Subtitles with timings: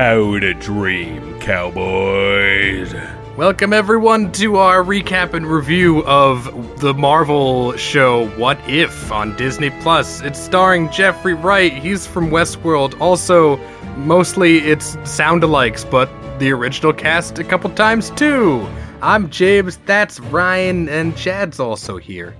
[0.00, 2.94] How to dream, cowboys.
[3.36, 9.68] Welcome everyone to our recap and review of the Marvel show What If on Disney
[9.82, 10.22] Plus.
[10.22, 11.74] It's starring Jeffrey Wright.
[11.74, 12.98] He's from Westworld.
[12.98, 13.58] Also,
[13.98, 16.08] mostly it's sound-alikes, but
[16.38, 18.66] the original cast a couple times too.
[19.02, 22.34] I'm James, that's Ryan, and Chad's also here.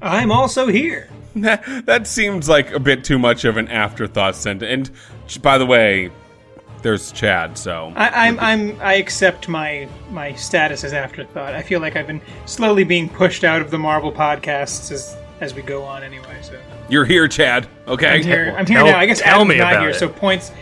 [0.00, 1.10] I'm also here.
[1.34, 4.88] That, that seems like a bit too much of an afterthought sentence.
[5.26, 6.12] And by the way,
[6.82, 11.54] there's Chad, so I, I'm I'm I accept my my status as afterthought.
[11.54, 15.54] I feel like I've been slowly being pushed out of the Marvel podcasts as as
[15.54, 16.38] we go on anyway.
[16.42, 16.58] So
[16.88, 17.66] you're here, Chad.
[17.86, 18.54] Okay, I'm here.
[18.56, 18.98] I'm here Tell- now.
[18.98, 19.90] I guess tell Adam's me not about here.
[19.90, 19.94] it.
[19.94, 20.52] So points.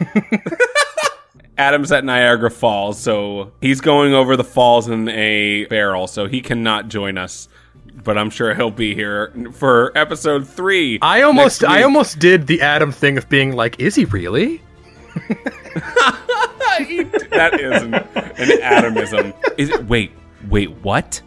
[1.58, 6.40] Adam's at Niagara Falls, so he's going over the falls in a barrel, so he
[6.40, 7.48] cannot join us.
[8.04, 11.00] But I'm sure he'll be here for episode three.
[11.02, 14.62] I almost I almost did the Adam thing of being like, is he really?
[17.30, 19.32] that is an, an Atomism.
[19.56, 19.86] Is it?
[19.86, 20.12] Wait,
[20.48, 21.20] wait, what?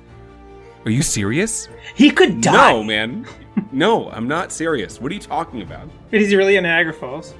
[0.86, 1.68] Are you serious?
[1.96, 2.72] He could die.
[2.72, 3.28] No, man.
[3.72, 5.00] No, I'm not serious.
[5.00, 5.90] What are you talking about?
[6.10, 7.34] But he's really in Niagara Falls?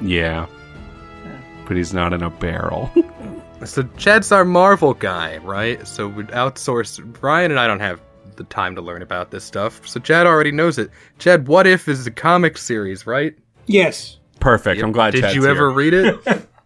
[0.00, 0.46] Yeah.
[1.66, 2.90] But he's not in a barrel.
[3.64, 5.84] So Chad's our Marvel guy, right?
[5.84, 7.00] So we'd outsource.
[7.20, 8.00] Ryan and I don't have
[8.36, 10.90] the time to learn about this stuff, so Chad already knows it.
[11.18, 13.36] Chad, What If is a comic series, right?
[13.66, 14.18] Yes.
[14.40, 14.82] Perfect.
[14.82, 15.50] I'm glad Did Chad's you here.
[15.50, 16.48] ever read it?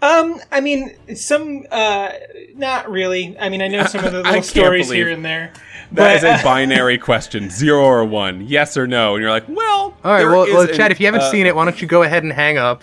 [0.00, 2.12] Um, I mean, some, uh,
[2.54, 3.36] not really.
[3.36, 5.52] I mean, I know some of the I little stories here and there.
[5.92, 9.48] That is but, a binary question, zero or one, yes or no, and you're like,
[9.48, 11.56] well, All right, there well, is well an- Chad, if you haven't uh, seen it,
[11.56, 12.82] why don't you go ahead and hang up?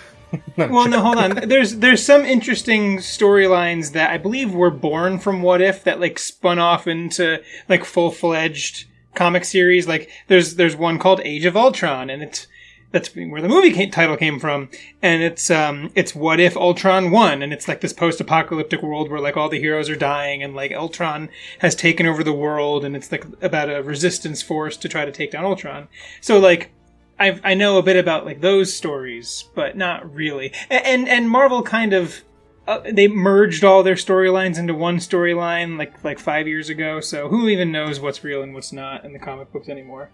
[0.57, 1.47] well, no, hold on.
[1.47, 6.19] There's there's some interesting storylines that I believe were born from What If that like
[6.19, 9.87] spun off into like full fledged comic series.
[9.87, 12.47] Like there's there's one called Age of Ultron, and it's
[12.95, 14.69] that's where the movie came, title came from,
[15.01, 19.11] and it's um it's What If Ultron won, and it's like this post apocalyptic world
[19.11, 21.27] where like all the heroes are dying, and like Ultron
[21.59, 25.11] has taken over the world, and it's like about a resistance force to try to
[25.11, 25.89] take down Ultron.
[26.21, 26.71] So like
[27.19, 30.53] I I know a bit about like those stories, but not really.
[30.69, 32.23] And and Marvel kind of
[32.65, 37.01] uh, they merged all their storylines into one storyline like like five years ago.
[37.01, 40.11] So who even knows what's real and what's not in the comic books anymore?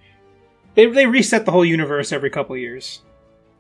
[0.76, 3.02] They they reset the whole universe every couple years.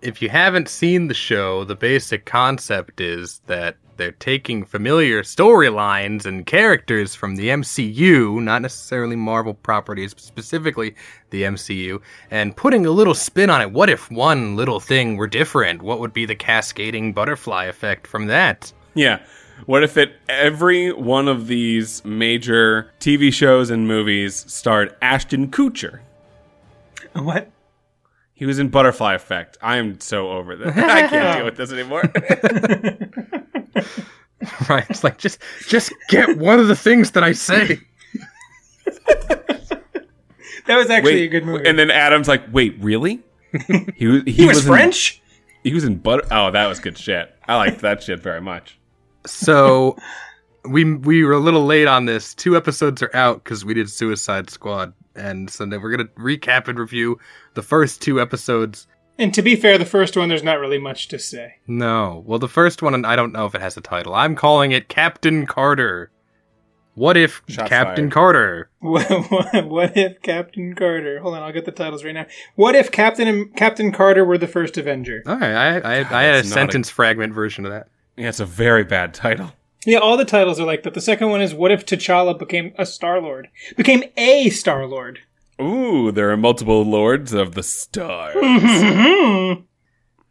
[0.02, 6.26] If you haven't seen the show, the basic concept is that they're taking familiar storylines
[6.26, 10.96] and characters from the MCU, not necessarily Marvel properties, but specifically
[11.30, 12.02] the MCU,
[12.32, 13.72] and putting a little spin on it.
[13.72, 15.84] What if one little thing were different?
[15.84, 18.74] What would be the cascading butterfly effect from that?
[18.96, 19.20] Yeah.
[19.68, 26.00] What if it every one of these major TV shows and movies starred Ashton Kutcher?
[27.22, 27.52] What?
[28.34, 29.58] He was in Butterfly Effect.
[29.62, 30.76] I am so over this.
[30.78, 32.04] I can't deal with this anymore.
[34.68, 34.86] Right?
[34.90, 37.80] It's like just just get one of the things that I say.
[40.68, 41.68] That was actually Wait, a good movie.
[41.68, 43.20] and then Adam's like, "Wait, really?"
[43.96, 45.22] He was he, he was, in- French.
[45.64, 46.24] he was in Butter.
[46.32, 47.36] Oh, that was good shit.
[47.48, 48.80] I liked that shit very much.
[49.26, 49.96] So
[50.66, 52.34] we we were a little late on this.
[52.34, 56.68] Two episodes are out because we did Suicide Squad, and so then we're gonna recap
[56.68, 57.20] and review
[57.54, 58.88] the first two episodes.
[59.18, 61.56] And to be fair, the first one there's not really much to say.
[61.68, 64.16] No, well, the first one, and I don't know if it has a title.
[64.16, 66.12] I'm calling it Captain Carter.
[66.94, 68.12] What if Shots Captain fired.
[68.14, 68.70] Carter?
[68.80, 71.20] What, what, what if Captain Carter?
[71.20, 72.26] Hold on, I'll get the titles right now.
[72.56, 75.24] What if Captain Captain Carter were the first Avenger?
[75.26, 77.88] All right, I I, I had a that's not a- sentence fragment version of that.
[78.18, 79.52] Yeah, it's a very bad title.
[79.86, 80.94] Yeah, all the titles are like that.
[80.94, 83.50] The second one is What if T'Challa became a Star Lord?
[83.76, 85.20] Became a Star Lord.
[85.60, 88.36] Ooh, there are multiple lords of the stars.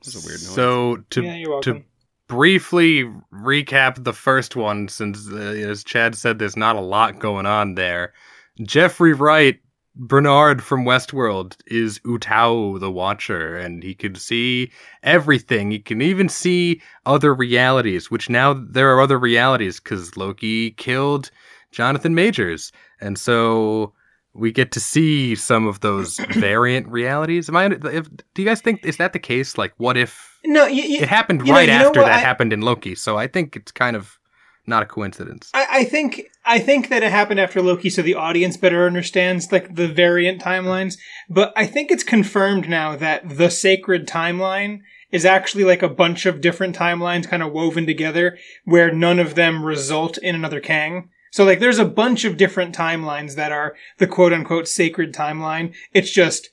[0.02, 0.55] This is a weird noise.
[0.55, 1.82] So to Yeah, to
[2.26, 7.44] briefly recap the first one, since uh, as Chad said, there's not a lot going
[7.44, 8.14] on there.
[8.62, 9.61] Jeffrey Wright,
[10.02, 15.70] Bernard from Westworld, is Uatu the Watcher, and he can see everything.
[15.70, 21.31] He can even see other realities, which now there are other realities because Loki killed
[21.70, 23.93] Jonathan Majors, and so
[24.32, 27.50] we get to see some of those variant realities.
[27.50, 27.67] Am I?
[27.67, 29.58] If, do you guys think is that the case?
[29.58, 32.62] Like, what if No, you, you, it happened right know after that I- happened in
[32.62, 32.94] Loki?
[32.94, 34.19] So I think it's kind of
[34.67, 35.50] not a coincidence.
[35.53, 39.52] I, I think I think that it happened after Loki, so the audience better understands
[39.52, 40.99] like the variant timelines.
[41.29, 44.81] But I think it's confirmed now that the sacred timeline
[45.12, 49.37] is actually like a bunch of different timelines kind of woven together, where none of
[49.37, 51.11] them result in another Kang.
[51.31, 55.73] So like, there's a bunch of different timelines that are the quote unquote sacred timeline.
[55.93, 56.50] It's just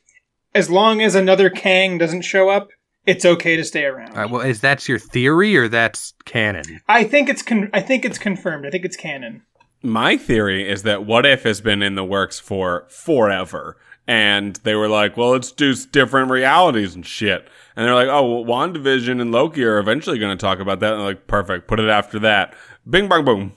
[0.54, 2.70] as long as another Kang doesn't show up,
[3.08, 4.12] it's okay to stay around.
[4.12, 6.82] All right, well, is that your theory or that's canon?
[6.88, 8.68] I think it's con- I think it's confirmed.
[8.68, 9.42] I think it's canon.
[9.82, 13.78] My theory is that What If has been in the works for forever.
[14.10, 17.48] And they were like, well, let's do different realities and shit.
[17.76, 20.94] And they're like, oh, well, WandaVision and Loki are eventually going to talk about that.
[20.94, 22.56] And they're like, perfect, put it after that.
[22.90, 23.54] Bing, bang, boom.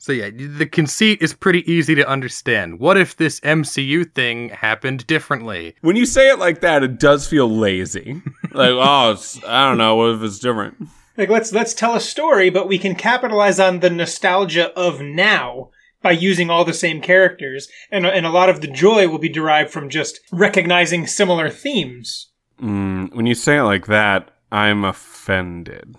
[0.00, 2.78] So yeah, the conceit is pretty easy to understand.
[2.78, 5.74] What if this MCU thing happened differently?
[5.80, 8.22] When you say it like that, it does feel lazy.
[8.52, 9.16] like, oh,
[9.46, 9.96] I don't know.
[9.96, 10.88] What if it's different?
[11.18, 15.70] Like let's let's tell a story, but we can capitalize on the nostalgia of now
[16.00, 19.28] by using all the same characters, and and a lot of the joy will be
[19.28, 22.30] derived from just recognizing similar themes.
[22.62, 25.96] Mm, when you say it like that, I'm offended.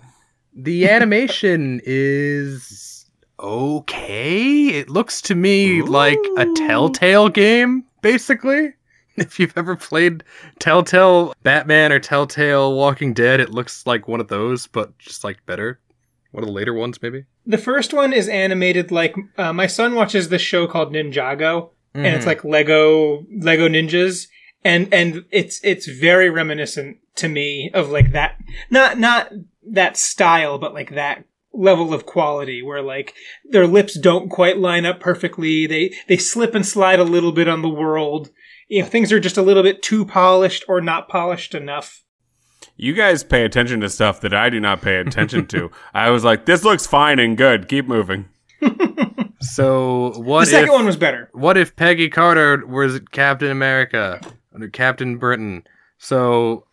[0.54, 3.04] The animation is
[3.38, 4.68] okay.
[4.68, 8.72] It looks to me like a Telltale game, basically.
[9.16, 10.24] If you've ever played
[10.60, 15.44] Telltale Batman or Telltale Walking Dead, it looks like one of those, but just like
[15.46, 15.78] better.
[16.32, 17.24] One of the later ones, maybe.
[17.46, 22.06] The first one is animated like uh, my son watches this show called Ninjago, and
[22.06, 22.28] it's Mhm.
[22.28, 24.28] like Lego Lego ninjas,
[24.64, 28.36] and and it's it's very reminiscent to me of like that
[28.70, 29.32] not not
[29.66, 33.12] that style, but like that level of quality where like
[33.50, 35.66] their lips don't quite line up perfectly.
[35.66, 38.30] They they slip and slide a little bit on the world.
[38.70, 42.02] You know, things are just a little bit too polished or not polished enough.
[42.76, 45.70] You guys pay attention to stuff that I do not pay attention to.
[45.94, 47.68] I was like, this looks fine and good.
[47.68, 48.28] Keep moving.
[49.40, 50.40] So what?
[50.40, 51.30] The second if one was better.
[51.32, 54.20] what if Peggy Carter was Captain America
[54.52, 55.64] or Captain Britain?
[55.98, 56.66] So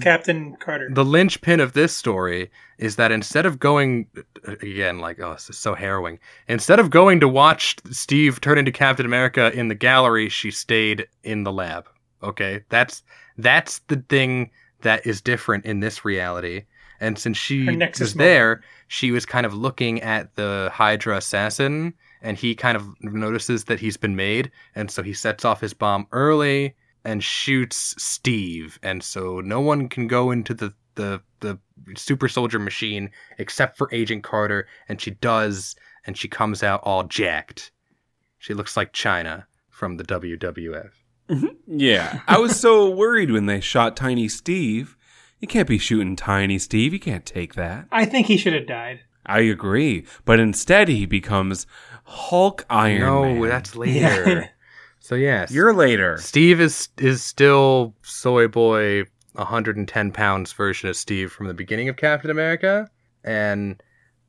[0.00, 0.88] Captain Carter.
[0.92, 4.06] the linchpin of this story is that instead of going
[4.46, 8.70] again like oh this is so harrowing instead of going to watch steve turn into
[8.70, 11.88] captain america in the gallery she stayed in the lab
[12.22, 13.02] okay that's
[13.38, 14.50] that's the thing
[14.82, 16.64] that is different in this reality
[17.00, 18.18] and since she was moment.
[18.18, 21.92] there she was kind of looking at the hydra assassin
[22.22, 25.74] and he kind of notices that he's been made and so he sets off his
[25.74, 31.58] bomb early and shoots Steve, and so no one can go into the the the
[31.96, 35.76] super soldier machine except for Agent Carter, and she does,
[36.06, 37.72] and she comes out all jacked.
[38.38, 40.90] She looks like Chyna from the WWF.
[41.28, 41.78] Mm-hmm.
[41.78, 42.20] Yeah.
[42.26, 44.96] I was so worried when they shot Tiny Steve.
[45.38, 46.92] You can't be shooting Tiny Steve.
[46.92, 47.86] You can't take that.
[47.90, 49.00] I think he should have died.
[49.24, 50.04] I agree.
[50.24, 51.66] But instead, he becomes
[52.04, 53.48] Hulk Iron no, Man.
[53.48, 54.50] that's later.
[55.10, 56.18] So yes, You're later.
[56.18, 59.02] Steve is is still soy boy
[59.32, 62.88] 110 pounds version of Steve from the beginning of Captain America,
[63.24, 63.82] and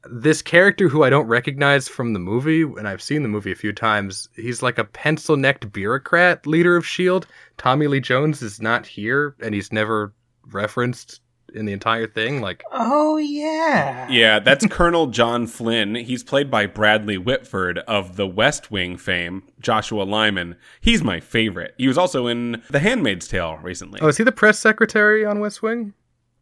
[0.10, 3.56] this character who I don't recognize from the movie, and I've seen the movie a
[3.56, 7.27] few times, he's like a pencil necked bureaucrat leader of S.H.I.E.L.D.
[7.57, 10.16] Tommy Lee Jones is not here, and he's never
[10.51, 11.22] referenced
[11.53, 12.42] in the entire thing.
[12.42, 14.07] Like, Oh yeah.
[14.09, 15.95] Yeah, that's Colonel John Flynn.
[15.95, 20.56] He's played by Bradley Whitford of the West Wing fame, Joshua Lyman.
[20.80, 21.74] He's my favorite.
[21.77, 24.00] He was also in The Handmaid's Tale recently.
[24.01, 25.93] oh, is he the press secretary on West Wing?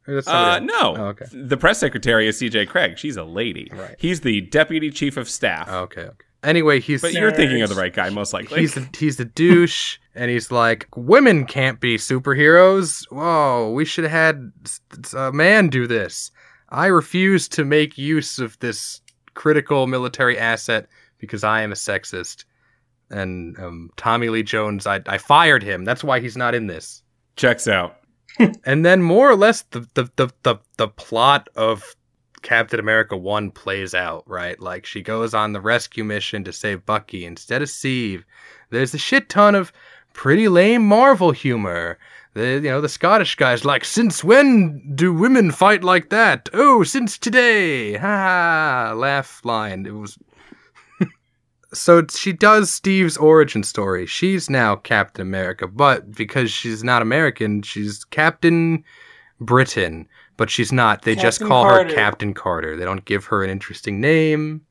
[0.07, 0.95] Uh, no.
[0.97, 1.25] Oh, okay.
[1.31, 2.97] The press secretary is CJ Cregg.
[2.97, 3.69] She's a lady.
[3.71, 3.95] Right.
[3.99, 5.67] He's the deputy chief of staff.
[5.69, 6.25] Oh, okay, okay.
[6.43, 8.61] Anyway, he's but you're thinking of the right guy, most likely.
[8.61, 13.05] he's a, he's a douche, and he's like, women can't be superheroes.
[13.11, 14.51] Whoa, we should have had
[15.15, 16.31] a man do this.
[16.69, 19.01] I refuse to make use of this
[19.33, 22.45] critical military asset because I am a sexist.
[23.09, 25.83] And um, Tommy Lee Jones, I, I fired him.
[25.83, 27.03] That's why he's not in this.
[27.35, 27.97] Checks out.
[28.63, 31.83] And then more or less the the, the, the, the plot of
[32.41, 34.59] Captain America 1 plays out, right?
[34.59, 38.25] Like she goes on the rescue mission to save Bucky instead of Steve.
[38.69, 39.71] There's a shit ton of
[40.13, 41.97] pretty lame Marvel humor.
[42.33, 46.83] The you know, the Scottish guy's like, "Since when do women fight like that?" "Oh,
[46.83, 48.93] since today." Ha ha.
[48.95, 49.85] Laugh line.
[49.85, 50.17] It was
[51.73, 54.05] so she does Steve's origin story.
[54.05, 58.83] She's now Captain America, but because she's not American, she's Captain
[59.39, 60.07] Britain.
[60.39, 61.01] But she's not.
[61.01, 61.89] They just call Carter.
[61.89, 62.77] her Captain Carter.
[62.77, 64.61] They don't give her an interesting name.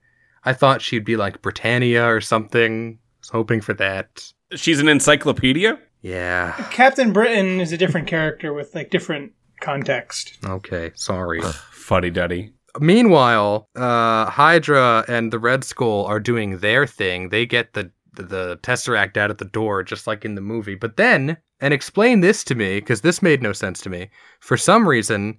[0.44, 2.98] I thought she'd be like Britannia or something.
[2.98, 4.32] I was hoping for that.
[4.54, 5.78] She's an encyclopedia?
[6.00, 6.54] Yeah.
[6.70, 10.38] Captain Britain is a different character with like different context.
[10.42, 10.90] Okay.
[10.94, 11.42] Sorry.
[11.70, 12.54] Fuddy duddy.
[12.80, 17.28] Meanwhile, uh, Hydra and the Red Skull are doing their thing.
[17.28, 20.74] They get the the Tesseract out at the door, just like in the movie.
[20.74, 24.10] But then, and explain this to me, because this made no sense to me.
[24.40, 25.38] For some reason,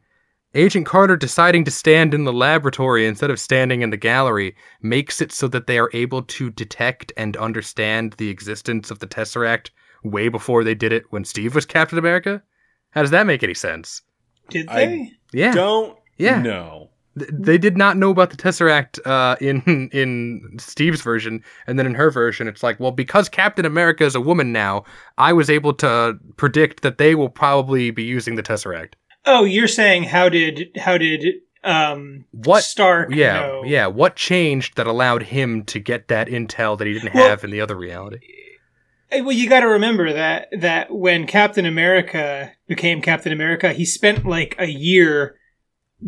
[0.56, 5.22] Agent Carter deciding to stand in the laboratory instead of standing in the gallery makes
[5.22, 9.70] it so that they are able to detect and understand the existence of the Tesseract
[10.03, 12.41] way before they did it when Steve was Captain America.
[12.91, 14.01] How does that make any sense?
[14.50, 15.12] Did I- they?
[15.34, 16.41] Yeah, Don't Yeah.
[16.41, 16.89] know.
[17.18, 21.86] Th- they did not know about the Tesseract uh, in in Steve's version, and then
[21.86, 24.84] in her version, it's like, well, because Captain America is a woman now,
[25.20, 28.94] I was able to predict that they will probably be using the Tesseract.
[29.31, 31.24] Oh, you're saying how did how did
[31.63, 32.63] um What?
[32.63, 33.63] Stark Yeah, know?
[33.65, 33.86] yeah.
[33.88, 37.51] What changed that allowed him to get that intel that he didn't Well- have in
[37.51, 38.19] the other reality?
[39.12, 43.86] Eh, Well, you got to remember that that when Captain America became Captain America, he
[43.86, 45.36] spent like a year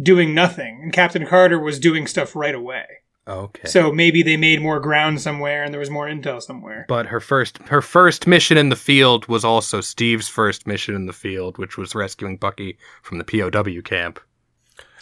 [0.01, 2.85] doing nothing, and Captain Carter was doing stuff right away.
[3.31, 3.67] Oh, okay.
[3.67, 6.85] So maybe they made more ground somewhere, and there was more intel somewhere.
[6.87, 11.05] but her first her first mission in the field was also Steve's first mission in
[11.05, 14.19] the field, which was rescuing Bucky from the POW camp.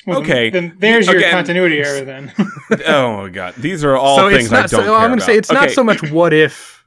[0.06, 0.50] Well, Okay.
[0.50, 2.06] then, there's your Again- continuity error.
[2.06, 2.32] Then
[2.88, 4.58] oh my god, these are all so things not.
[4.58, 5.38] I don't so care I'm gonna say about.
[5.40, 6.86] it's not so much what if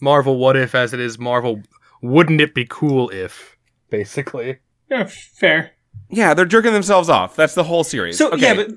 [0.00, 1.60] Marvel what if as it is Marvel.
[2.02, 3.56] Wouldn't it be cool if
[3.90, 4.58] basically?
[4.90, 5.72] Yeah, fair.
[6.10, 7.34] Yeah, they're jerking themselves off.
[7.36, 8.18] That's the whole series.
[8.18, 8.42] So Okay.
[8.42, 8.68] yeah, but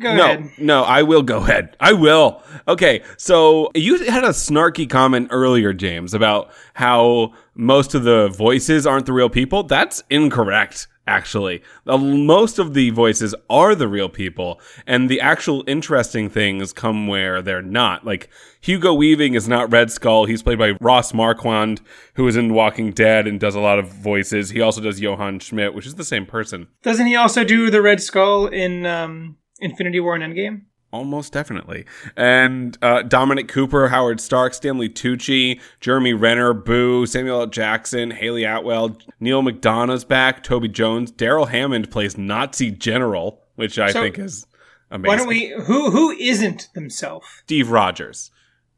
[0.00, 0.50] go no, ahead.
[0.58, 1.76] no, I will go ahead.
[1.80, 2.42] I will.
[2.68, 8.86] Okay, so you had a snarky comment earlier, James, about how most of the voices
[8.86, 9.62] aren't the real people.
[9.62, 10.88] That's incorrect.
[11.06, 16.72] Actually, Uh, most of the voices are the real people, and the actual interesting things
[16.72, 18.06] come where they're not.
[18.06, 18.30] Like
[18.62, 21.82] Hugo Weaving is not Red Skull; he's played by Ross Marquand,
[22.14, 24.48] who is in Walking Dead and does a lot of voices.
[24.48, 26.68] He also does Johann Schmidt, which is the same person.
[26.82, 30.62] Doesn't he also do the Red Skull in um, Infinity War and Endgame?
[30.92, 31.86] Almost definitely.
[32.16, 37.46] And uh, Dominic Cooper, Howard Stark, Stanley Tucci, Jeremy Renner, Boo, Samuel L.
[37.48, 43.90] Jackson, Hayley Atwell, Neal McDonough's back, Toby Jones, Darrell Hammond plays Nazi General, which I
[43.90, 44.46] So, think is
[44.92, 45.08] amazing.
[45.08, 45.48] Why don't we?
[45.66, 47.26] Who who isn't themselves?
[47.42, 48.30] Steve Rogers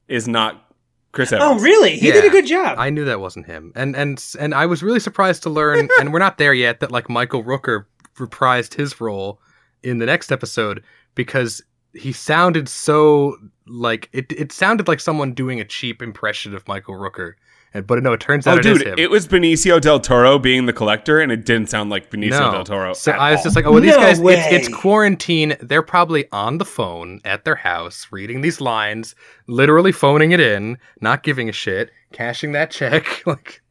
[0.09, 0.73] is not
[1.13, 1.61] Chris Evans.
[1.61, 1.99] Oh, really?
[1.99, 2.15] He Yeah.
[2.15, 2.77] did a good job.
[2.79, 6.15] I knew that wasn't him, and and and I was really surprised to learn, and
[6.15, 7.85] we're not there yet, that like Michael Rooker
[8.19, 9.39] reprised his role
[9.87, 10.83] in the next episode
[11.15, 11.63] because
[11.95, 14.31] he sounded so like it.
[14.33, 17.35] It sounded like someone doing a cheap impression of Michael Rooker,
[17.73, 18.99] and but no, it turns oh, out Oh, it is dude, him.
[18.99, 22.53] it was Benicio del Toro being the collector, and it didn't sound like Benicio no.
[22.53, 22.93] del Toro.
[22.93, 23.45] So at I was all.
[23.45, 25.57] just like, oh, well, these No guys, it's, it's quarantine.
[25.61, 29.15] They're probably on the phone at their house reading these lines,
[29.47, 33.23] literally phoning it in, not giving a shit, cashing that check.
[33.27, 33.63] Like,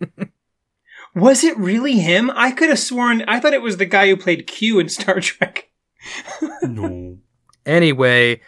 [1.14, 2.30] Was it really him?
[2.36, 3.22] I could have sworn.
[3.28, 5.55] I thought it was the guy who played Q in Star Trek.
[6.68, 7.18] No.
[7.66, 8.42] Anyway,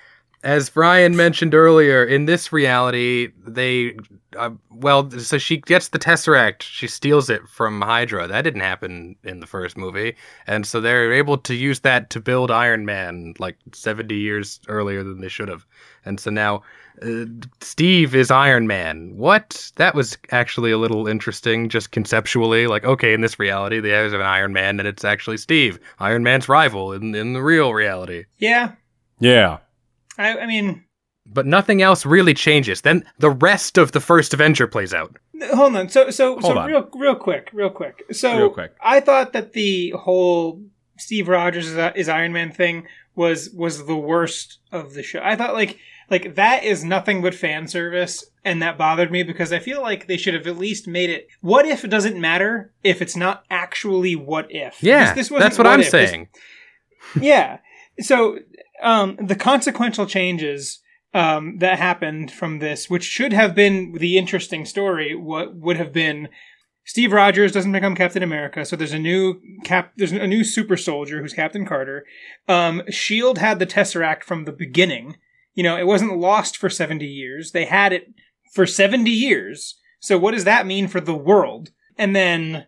[0.48, 3.98] as Brian mentioned earlier, in this reality, they,
[4.38, 6.62] uh, well, so she gets the Tesseract.
[6.62, 8.28] She steals it from Hydra.
[8.28, 10.16] That didn't happen in the first movie.
[10.48, 15.04] And so they're able to use that to build Iron Man like 70 years earlier
[15.04, 15.66] than they should have.
[16.06, 16.64] And so now
[17.02, 17.26] uh,
[17.60, 19.18] Steve is Iron Man.
[19.18, 19.70] What?
[19.76, 22.68] That was actually a little interesting, just conceptually.
[22.68, 26.24] Like, okay, in this reality, they have an Iron Man, and it's actually Steve, Iron
[26.24, 28.76] Man's rival in, in the real reality Yeah,
[29.20, 29.58] Yeah.
[30.18, 30.84] I, I mean,
[31.26, 32.82] but nothing else really changes.
[32.82, 35.16] Then the rest of the first Avenger plays out.
[35.54, 35.90] hold on.
[35.90, 36.68] So, so, so, on.
[36.68, 38.04] real, real quick, real quick.
[38.12, 38.74] So, Real quick.
[38.82, 40.64] I thought that the whole
[40.98, 45.20] Steve Rogers is, is Iron Man thing was was the worst of the show.
[45.24, 45.78] I thought like
[46.10, 50.08] like that is nothing but fan service, and that bothered me because I feel like
[50.08, 51.28] they should have at least made it.
[51.42, 54.82] What if it doesn't matter if it's not actually what if?
[54.82, 55.92] Yeah, This- this wasn't that's what, I'm if.
[55.92, 56.30] This- saying.
[57.20, 57.58] yeah.
[58.00, 58.40] So
[58.82, 60.80] um, the consequential changes
[61.14, 65.94] um, that happened from this, which should have been the interesting story, what would have
[65.94, 66.30] been
[66.88, 69.92] Steve Rogers doesn't become Captain America, so there's a new cap.
[69.98, 72.06] There's a new super soldier who's Captain Carter.
[72.48, 75.18] Um, Shield had the Tesseract from the beginning.
[75.54, 77.52] You know, it wasn't lost for seventy years.
[77.52, 78.14] They had it
[78.54, 79.78] for seventy years.
[80.00, 81.72] So what does that mean for the world?
[81.98, 82.68] And then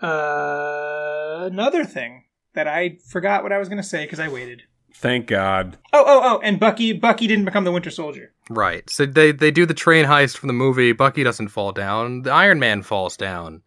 [0.00, 4.62] uh, another thing that I forgot what I was going to say because I waited.
[4.94, 5.78] Thank God.
[5.92, 6.40] Oh, oh, oh!
[6.42, 8.32] And Bucky, Bucky didn't become the Winter Soldier.
[8.48, 8.88] Right.
[8.90, 10.92] So they they do the train heist from the movie.
[10.92, 12.22] Bucky doesn't fall down.
[12.22, 13.62] The Iron Man falls down.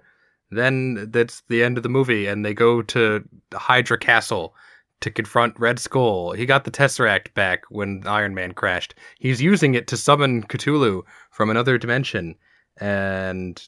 [0.51, 4.53] Then that's the end of the movie, and they go to Hydra Castle
[5.01, 6.33] to confront Red Skull.
[6.33, 8.95] He got the Tesseract back when Iron Man crashed.
[9.19, 11.01] He's using it to summon Cthulhu
[11.31, 12.35] from another dimension.
[12.77, 13.61] And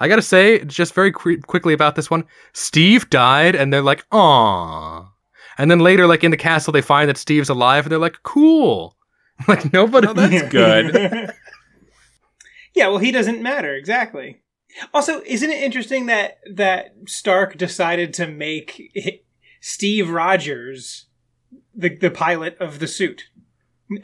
[0.00, 4.08] I gotta say, just very qu- quickly about this one, Steve died, and they're like,
[4.10, 5.08] "Aww."
[5.58, 8.22] And then later, like in the castle, they find that Steve's alive, and they're like,
[8.22, 8.96] "Cool."
[9.48, 10.06] Like nobody.
[10.06, 10.94] No, that's good.
[12.74, 14.42] yeah, well, he doesn't matter exactly.
[14.92, 18.94] Also, isn't it interesting that that Stark decided to make
[19.60, 21.06] Steve Rogers
[21.74, 23.24] the the pilot of the suit,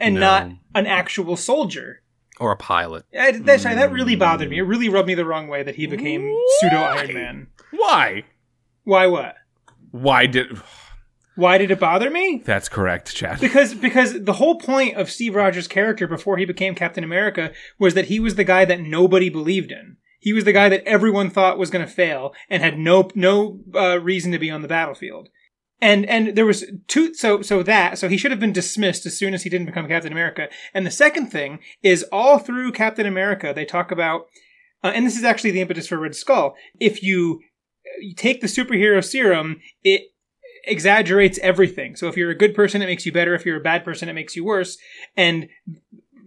[0.01, 0.19] and No.
[0.19, 2.01] not an actual soldier?
[2.41, 3.05] or a pilot.
[3.17, 3.75] I, that's right.
[3.75, 4.19] That really hmm.
[4.19, 4.57] bothered me.
[4.57, 7.47] It really rubbed me the wrong way that he became pseudo Iron Man.
[7.69, 8.23] Why?
[8.83, 9.05] Why?
[9.05, 9.35] What?
[9.91, 10.59] Why did?
[11.35, 12.41] Why did it bother me?
[12.45, 13.39] That's correct, Chad.
[13.39, 17.93] Because because the whole point of Steve Rogers' character before he became Captain America was
[17.93, 19.97] that he was the guy that nobody believed in.
[20.19, 23.61] He was the guy that everyone thought was going to fail and had no no
[23.73, 25.29] uh, reason to be on the battlefield.
[25.79, 29.17] And and there was two so so that so he should have been dismissed as
[29.17, 30.49] soon as he didn't become Captain America.
[30.73, 34.27] And the second thing is all through Captain America they talk about
[34.83, 36.55] uh, and this is actually the impetus for Red Skull.
[36.79, 37.41] If you,
[37.99, 40.03] you take the superhero serum, it
[40.63, 41.95] exaggerates everything.
[41.95, 43.33] So if you're a good person, it makes you better.
[43.33, 44.77] If you're a bad person, it makes you worse.
[45.17, 45.49] And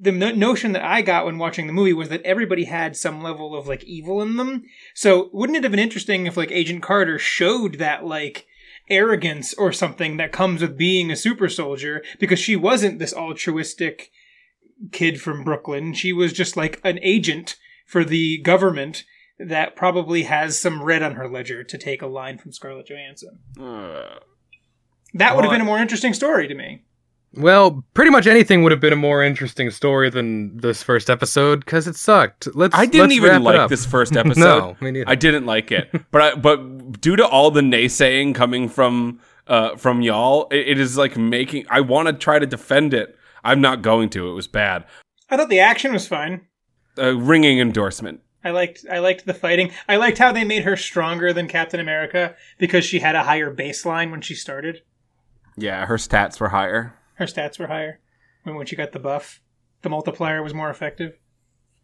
[0.00, 3.22] the no- notion that I got when watching the movie was that everybody had some
[3.22, 4.64] level of like evil in them.
[4.94, 8.46] So wouldn't it have been interesting if like Agent Carter showed that like
[8.90, 14.10] arrogance or something that comes with being a super soldier because she wasn't this altruistic
[14.92, 15.94] kid from Brooklyn.
[15.94, 19.04] She was just like an agent for the government
[19.38, 23.38] that probably has some red on her ledger to take a line from Scarlett Johansson.
[23.60, 24.18] Uh,
[25.14, 26.82] That would have been a more interesting story to me.
[27.36, 31.64] Well, pretty much anything would have been a more interesting story than this first episode
[31.64, 32.46] because it sucked.
[32.54, 32.76] Let's.
[32.76, 34.36] I didn't let's even like this first episode.
[34.38, 35.08] No, me neither.
[35.10, 39.74] I didn't like it, but I, but due to all the naysaying coming from uh
[39.74, 41.66] from y'all, it, it is like making.
[41.68, 43.16] I want to try to defend it.
[43.42, 44.30] I'm not going to.
[44.30, 44.84] It was bad.
[45.28, 46.42] I thought the action was fine.
[46.96, 48.20] A ringing endorsement.
[48.44, 49.72] I liked I liked the fighting.
[49.88, 53.54] I liked how they made her stronger than Captain America because she had a higher
[53.54, 54.82] baseline when she started.
[55.56, 56.94] Yeah, her stats were higher.
[57.14, 58.00] Her stats were higher
[58.42, 59.40] when when she got the buff.
[59.82, 61.18] The multiplier was more effective.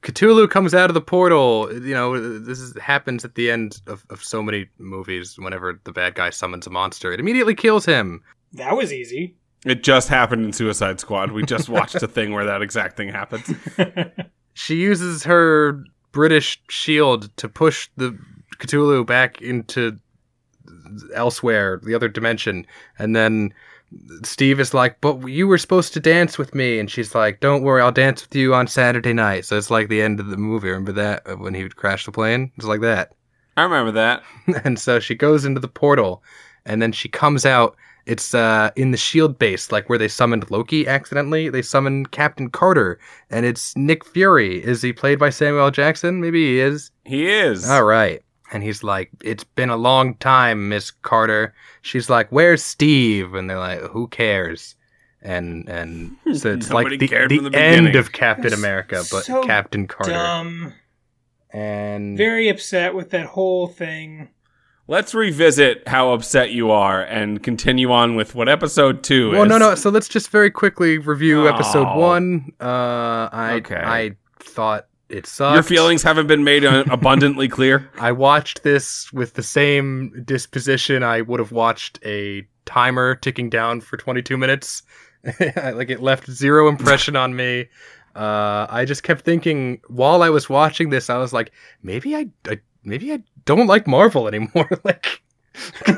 [0.03, 1.69] Cthulhu comes out of the portal.
[1.73, 5.39] You know, this is, happens at the end of, of so many movies.
[5.39, 8.23] Whenever the bad guy summons a monster, it immediately kills him.
[8.53, 9.37] That was easy.
[9.67, 11.33] It just happened in Suicide Squad.
[11.33, 13.55] We just watched a thing where that exact thing happens.
[14.55, 18.19] She uses her British shield to push the
[18.59, 19.99] Cthulhu back into
[21.15, 22.67] elsewhere, the other dimension,
[22.99, 23.53] and then
[24.23, 27.63] Steve is like, "But you were supposed to dance with me," and she's like, "Don't
[27.63, 30.37] worry, I'll dance with you on Saturday night." So it's like the end of the
[30.37, 30.69] movie.
[30.69, 32.53] Remember that when he would crash the plane?
[32.57, 33.13] It's like that.
[33.57, 34.23] I remember that.
[34.65, 36.23] and so she goes into the portal,
[36.65, 37.77] and then she comes out.
[38.07, 41.49] It's uh, in the Shield base, like where they summoned Loki accidentally.
[41.49, 42.99] They summoned Captain Carter,
[43.31, 44.65] and it's Nick Fury.
[44.65, 45.71] Is he played by Samuel L.
[45.71, 46.21] Jackson?
[46.21, 46.91] Maybe he is.
[47.05, 47.69] He is.
[47.69, 48.23] All right.
[48.53, 53.49] And he's like, "It's been a long time, Miss Carter." She's like, "Where's Steve?" And
[53.49, 54.75] they're like, "Who cares?"
[55.23, 59.87] And and so it's like the, the the end of Captain America, but so Captain
[59.87, 60.13] Carter.
[60.13, 60.75] Dumb.
[61.53, 64.31] And Very upset with that whole thing.
[64.91, 69.49] Let's revisit how upset you are and continue on with what episode two Well, is.
[69.49, 69.77] no, no.
[69.77, 72.51] So let's just very quickly review episode one.
[72.61, 73.77] Uh, I Okay.
[73.81, 75.55] I thought it sucked.
[75.55, 77.89] Your feelings haven't been made abundantly clear.
[78.01, 83.83] I watched this with the same disposition I would have watched a timer ticking down
[83.83, 84.83] for 22 minutes.
[85.39, 87.69] like it left zero impression on me.
[88.17, 92.27] Uh, I just kept thinking while I was watching this, I was like, maybe I,
[92.49, 94.69] I maybe I don't like Marvel anymore.
[94.85, 95.23] like.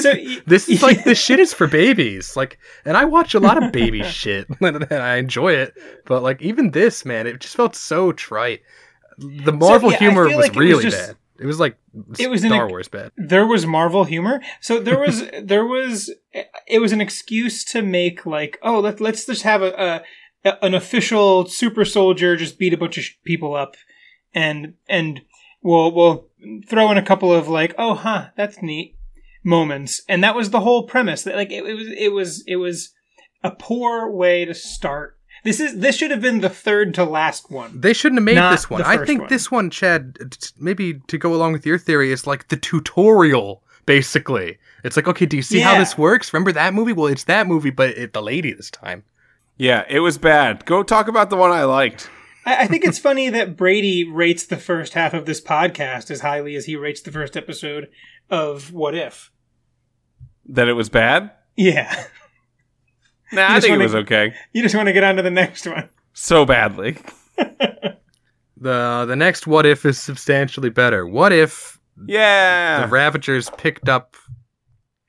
[0.00, 0.12] So,
[0.46, 2.36] this is like this shit is for babies.
[2.36, 5.74] Like, and I watch a lot of baby shit, and I enjoy it.
[6.04, 8.60] But like, even this, man, it just felt so trite.
[9.18, 11.16] The Marvel yeah, humor was like it was really just- bad.
[11.36, 11.76] It was like
[12.18, 13.10] It was an Star ex- Wars bad.
[13.16, 14.40] there was Marvel humor.
[14.60, 16.12] So there was there was
[16.68, 20.04] it was an excuse to make like oh let let's just have a,
[20.44, 23.74] a an official super soldier just beat a bunch of sh- people up
[24.32, 25.22] and and
[25.64, 26.28] we'll we'll
[26.68, 28.94] throw in a couple of like oh huh that's neat
[29.42, 32.56] moments and that was the whole premise that like it, it was it was it
[32.56, 32.94] was
[33.44, 35.18] a poor way to start.
[35.44, 37.78] This is this should have been the third to last one.
[37.78, 38.82] They shouldn't have made this one.
[38.82, 39.28] I think one.
[39.28, 40.18] this one, Chad,
[40.58, 43.62] maybe to go along with your theory, is like the tutorial.
[43.84, 46.32] Basically, it's like, okay, do you see how this works?
[46.32, 46.94] Remember that movie?
[46.94, 49.04] Well, it's that movie, but it, the lady this time.
[49.58, 50.64] Yeah, it was bad.
[50.64, 52.08] Go talk about the one I liked.
[52.44, 56.20] I, I think it's funny that Brady rates the first half of this podcast as
[56.20, 57.88] highly as he rates the first episode
[58.30, 59.30] of What If.
[60.46, 61.30] That it was bad?
[61.56, 62.04] Yeah.
[63.32, 64.34] Nah, I think it wanna- was okay.
[64.52, 65.88] You just want to get on to the next one.
[66.12, 66.96] So badly.
[68.56, 71.06] The the next what if is substantially better.
[71.06, 72.82] What if Yeah.
[72.82, 74.16] the Ravagers picked up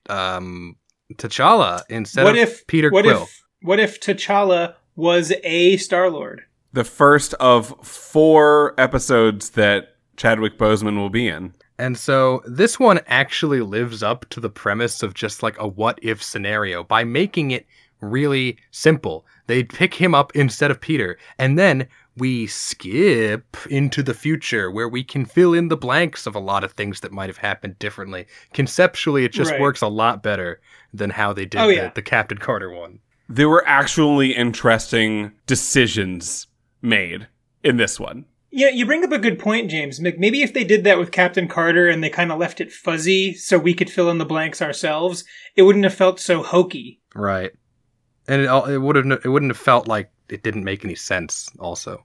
[0.10, 0.76] um
[1.14, 3.24] T'Challa instead what of if Peter what Quill?
[3.24, 6.44] if what if T'Challa was a Star Lord?
[6.76, 11.54] The first of four episodes that Chadwick Boseman will be in.
[11.78, 15.98] And so this one actually lives up to the premise of just like a what
[16.02, 17.66] if scenario by making it
[18.02, 19.26] really simple.
[19.48, 21.18] They pick him up instead of Peter.
[21.40, 26.36] And then we skip into the future where we can fill in the blanks of
[26.36, 28.26] a lot of things that might have happened differently.
[28.54, 29.62] Conceptually, it just Right.
[29.62, 30.60] works a lot better
[30.94, 31.92] than how they did Oh, the, yeah.
[31.96, 33.00] the Captain Carter one.
[33.30, 36.48] There were actually interesting decisions
[36.86, 37.28] made
[37.64, 38.26] in this one.
[38.52, 40.00] Yeah, you bring up a good point, James.
[40.00, 43.34] Maybe if they did that with Captain Carter and they kind of left it fuzzy
[43.34, 45.26] so we could fill in the blanks ourselves,
[45.58, 47.02] it wouldn't have felt so hokey.
[47.14, 47.52] Right.
[48.30, 51.50] And it, it would have it wouldn't have felt like it didn't make any sense
[51.60, 52.04] also.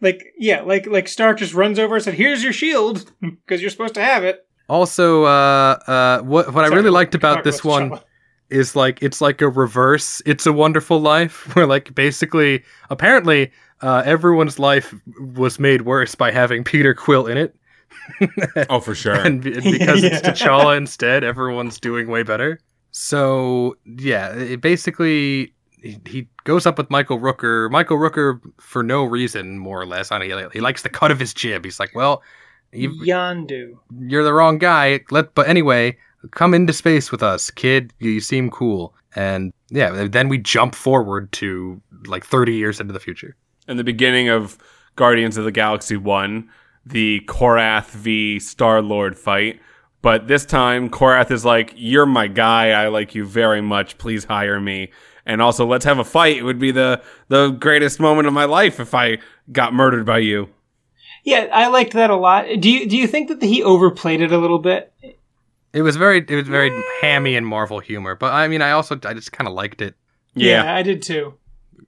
[0.00, 3.70] Like, yeah, like like Stark just runs over and said, "Here's your shield because you're
[3.70, 7.90] supposed to have it." Also, uh, uh, what what I really liked about this one
[7.90, 8.02] T'Challa.
[8.50, 13.50] Is like it's like a reverse it's a wonderful life where like basically apparently
[13.82, 14.94] uh, everyone's life
[15.34, 17.54] was made worse by having peter quill in it
[18.68, 19.14] Oh, for sure.
[19.14, 20.32] and, and because it's Yeah.
[20.32, 22.60] t'challa instead everyone's doing way better
[22.92, 29.04] so yeah it basically he, he goes up with michael rooker michael rooker for no
[29.04, 31.64] reason more or less I don't know, he, he likes the cut of his jib
[31.64, 32.22] he's like well
[32.72, 33.72] you, Yondu.
[33.98, 35.00] you're the wrong guy.
[35.10, 35.98] Let but anyway,
[36.30, 37.92] come into space with us, kid.
[37.98, 38.94] You seem cool.
[39.14, 43.36] And yeah, then we jump forward to like 30 years into the future.
[43.68, 44.58] in the beginning of
[44.96, 46.48] Guardians of the Galaxy 1,
[46.84, 49.60] the Korath v Star Lord fight.
[50.02, 52.70] But this time, Korath is like, You're my guy.
[52.70, 53.98] I like you very much.
[53.98, 54.90] Please hire me.
[55.26, 56.38] And also, let's have a fight.
[56.38, 59.18] It would be the, the greatest moment of my life if I
[59.52, 60.48] got murdered by you.
[61.22, 62.46] Yeah, I liked that a lot.
[62.60, 64.92] Do you do you think that he overplayed it a little bit?
[65.72, 68.98] It was very it was very hammy and Marvel humor, but I mean I also
[69.04, 69.94] I just kind of liked it
[70.34, 70.74] Yeah.
[70.74, 71.34] I did too.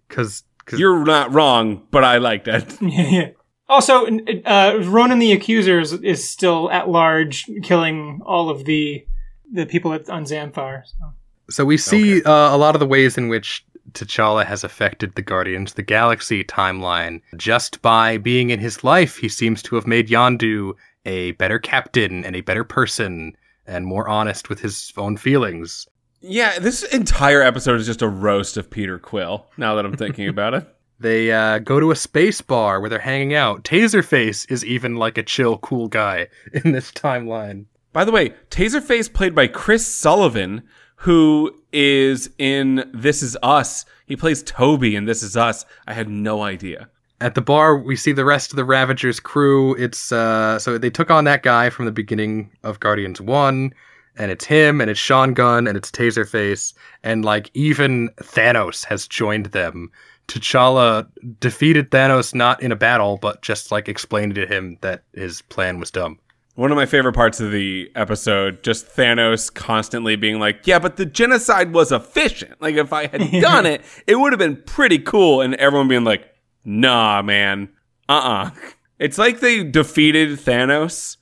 [0.09, 2.65] cuz cuz You're not wrong, but I liked it.
[2.81, 3.29] Yeah, yeah.
[3.69, 4.07] Also,
[4.45, 9.07] uh, Ronan the Accuser is, is still at large, killing all of the
[9.51, 10.83] the people at, on Xandar.
[10.85, 11.13] So.
[11.51, 15.23] So we see uh, a lot of the ways in which T'Challa has affected the
[15.23, 17.21] Guardians of the Galaxy timeline.
[17.37, 22.25] Just by being in his life, he seems to have made Yondu a better captain
[22.25, 25.87] and a better person and more honest with his own feelings.
[26.21, 30.29] Yeah, this entire episode is just a roast of Peter Quill, now that I'm thinking
[30.31, 30.67] about it.
[31.01, 33.65] They uh, go to a space bar where they're hanging out.
[33.65, 37.67] Taserface is even like a chill, cool guy in this timeline.
[37.93, 40.63] By the way, Taserface played by Chris Sullivan,
[40.97, 43.85] who is in This Is Us.
[44.07, 45.65] He plays Toby in This Is Us.
[45.87, 46.89] I had no idea.
[47.23, 49.77] At the bar, we see the rest of the Ravagers crew.
[49.77, 53.73] It's uh, so they took on that guy from the beginning of Guardians One,
[54.17, 59.07] and it's him, and it's Sean Gunn, and it's Taserface, and like even Thanos has
[59.07, 59.93] joined them.
[60.27, 61.07] T'Challa
[61.39, 65.79] defeated Thanos not in a battle, but just like explained to him that his plan
[65.79, 66.19] was dumb.
[66.57, 70.97] One of my favorite parts of the episode, just Thanos constantly being like, yeah, but
[70.97, 72.61] the genocide was efficient.
[72.61, 75.41] Like, if I had done it, it would have been pretty cool.
[75.41, 76.32] And everyone being like,
[76.65, 77.69] nah, man.
[78.09, 78.51] Uh uh
[78.99, 81.17] It's like they defeated Thanos,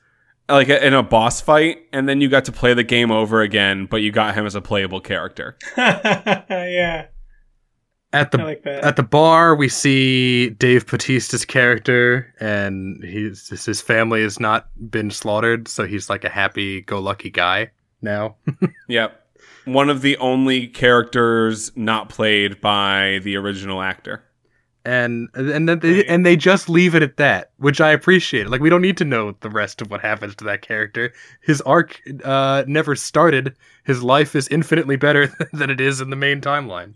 [0.48, 3.86] like in a boss fight, and then you got to play the game over again,
[3.86, 5.56] but you got him as a playable character.
[5.76, 7.06] yeah,
[8.12, 8.66] At the like.
[8.66, 15.10] At the bar, we see Dave Bautista's character, and he's his family has not been
[15.10, 17.70] slaughtered, so he's like a happy-go-lucky guy
[18.02, 18.36] now.
[18.88, 19.16] Yep.
[19.66, 24.24] One of the only characters not played by the original actor.
[24.84, 28.48] And and then they, and they just leave it at that, which I appreciate.
[28.48, 31.12] Like we don't need to know the rest of what happens to that character.
[31.42, 33.56] His arc uh, never started.
[33.84, 36.94] His life is infinitely better than it is in the main timeline.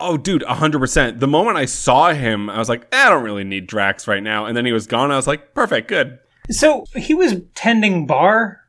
[0.00, 1.18] Oh, dude, 100%.
[1.18, 4.22] The moment I saw him, I was like, "Eh, I don't really need Drax right
[4.22, 4.46] now.
[4.46, 5.10] And then he was gone.
[5.10, 6.20] I was like, perfect, good.
[6.50, 8.60] so he was tending bar.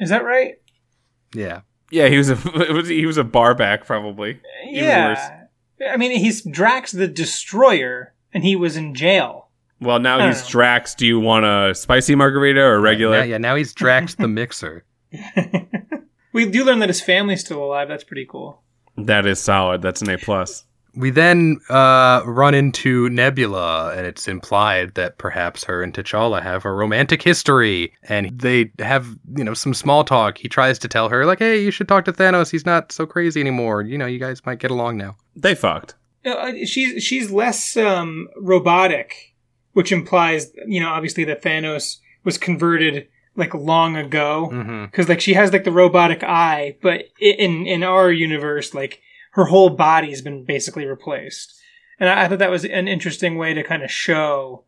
[0.00, 0.54] Is that right?
[1.32, 1.60] Yeah,
[1.92, 2.34] Yeah, he was a
[2.86, 4.40] he was a bar back probably.
[4.68, 5.41] Even yeah.
[5.90, 9.48] I mean, he's Drax the Destroyer, and he was in jail.
[9.80, 10.48] Well, now he's know.
[10.48, 10.94] Drax.
[10.94, 13.18] Do you want a spicy margarita or regular?
[13.18, 13.38] Yeah, yeah.
[13.38, 14.84] Now he's Drax the Mixer.
[16.32, 17.88] we do learn that his family's still alive.
[17.88, 18.62] That's pretty cool.
[18.96, 19.82] That is solid.
[19.82, 20.64] That's an A plus.
[20.94, 26.66] We then uh, run into Nebula, and it's implied that perhaps her and T'Challa have
[26.66, 30.36] a romantic history, and they have, you know, some small talk.
[30.36, 32.50] He tries to tell her, like, "Hey, you should talk to Thanos.
[32.50, 33.80] He's not so crazy anymore.
[33.80, 35.94] You know, you guys might get along now." They fucked.
[36.24, 39.34] Uh, she's she's less um, robotic,
[39.72, 44.50] which implies, you know, obviously that Thanos was converted like long ago.
[44.52, 44.84] Mm-hmm.
[44.86, 49.00] because like she has like the robotic eye, but in in our universe, like
[49.32, 51.58] her whole body's been basically replaced.
[51.98, 54.64] And I, I thought that was an interesting way to kind of show,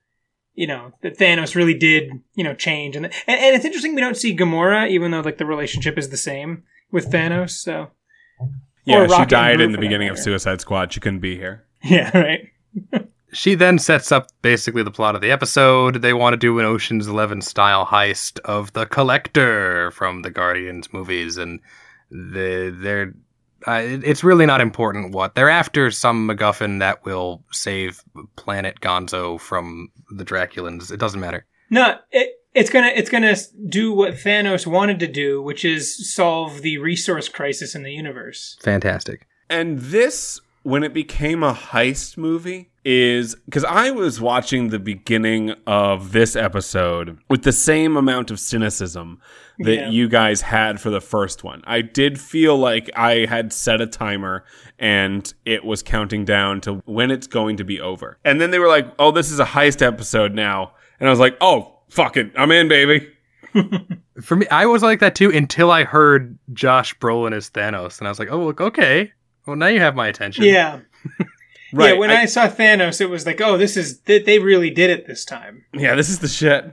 [0.54, 2.96] you know, that Thanos really did, you know, change.
[2.96, 6.08] And, and and it's interesting we don't see Gamora, even though like the relationship is
[6.08, 7.50] the same with Thanos.
[7.50, 7.90] So
[8.84, 10.18] Yeah, she died in the beginning of.
[10.18, 10.92] Suicide Squad.
[10.92, 11.64] She couldn't be here.
[11.82, 12.50] yeah, right.
[13.32, 16.02] She then sets up basically the plot of the episode.
[16.02, 20.92] They want to do an Ocean's Eleven style heist of the Collector from the Guardians
[20.92, 21.60] movies, and
[22.10, 23.14] the, they're
[23.66, 25.90] uh, it's really not important what they're after.
[25.90, 28.02] Some MacGuffin that will save
[28.36, 30.92] Planet Gonzo from the Draculans.
[30.92, 31.46] It doesn't matter.
[31.70, 33.36] No, it, it's gonna it's gonna
[33.68, 38.56] do what Thanos wanted to do, which is solve the resource crisis in the universe.
[38.62, 39.26] Fantastic.
[39.50, 45.54] And this, when it became a heist movie, is because I was watching the beginning
[45.66, 49.20] of this episode with the same amount of cynicism
[49.60, 49.88] that Yeah.
[49.90, 51.62] you guys had for the first one.
[51.66, 54.44] I did feel like I had set a timer
[54.78, 58.18] and it was counting down to when it's going to be over.
[58.24, 60.72] And then they were like, oh, this is a heist episode now.
[61.00, 62.32] And I was like, oh, fuck it.
[62.36, 63.08] I'm in, baby.
[64.22, 68.08] For me, I was like that too until I heard Josh Brolin as Thanos, and
[68.08, 69.12] I was like, "Oh, look, okay.
[69.46, 70.80] Well, now you have my attention." Yeah,
[71.74, 71.94] Right.
[71.94, 71.98] yeah.
[71.98, 75.06] When I, saw Thanos, it was like, oh, this is they, they really did it
[75.06, 75.64] this time.
[75.72, 76.72] yeah, this is the shit.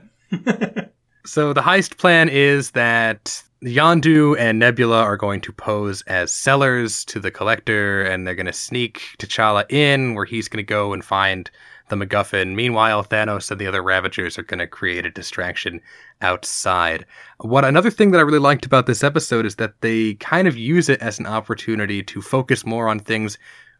[1.25, 7.03] So the heist plan is that Yondu and Nebula are going to pose as sellers
[7.05, 10.93] to the collector, and they're going to sneak T'Challa in, where he's going to go
[10.93, 11.49] and find
[11.91, 12.55] the MacGuffin.
[12.55, 15.79] Meanwhile, Thanos and the other Ravagers are going to create a distraction
[16.21, 17.05] outside.
[17.39, 20.57] What another thing that I really liked about this episode is that they kind of
[20.57, 23.37] use it as an opportunity to focus more on things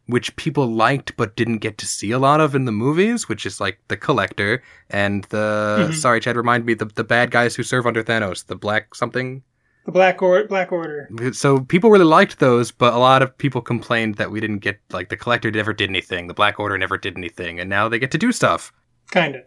[0.08, 3.45] which people liked but didn't get to see a lot of in the movies, which
[3.45, 5.93] is like the Collector and the Mhm.
[5.95, 9.43] sorry, Chad, remind me the the bad guys who serve under Thanos, the Black something.
[9.85, 11.09] The Black or- Black Order.
[11.33, 14.79] So people really liked those, but a lot of people complained that we didn't get
[14.91, 17.99] like the Collector never did anything, the Black Order never did anything, and now they
[17.99, 18.71] get to do stuff.
[19.09, 19.41] Kind of.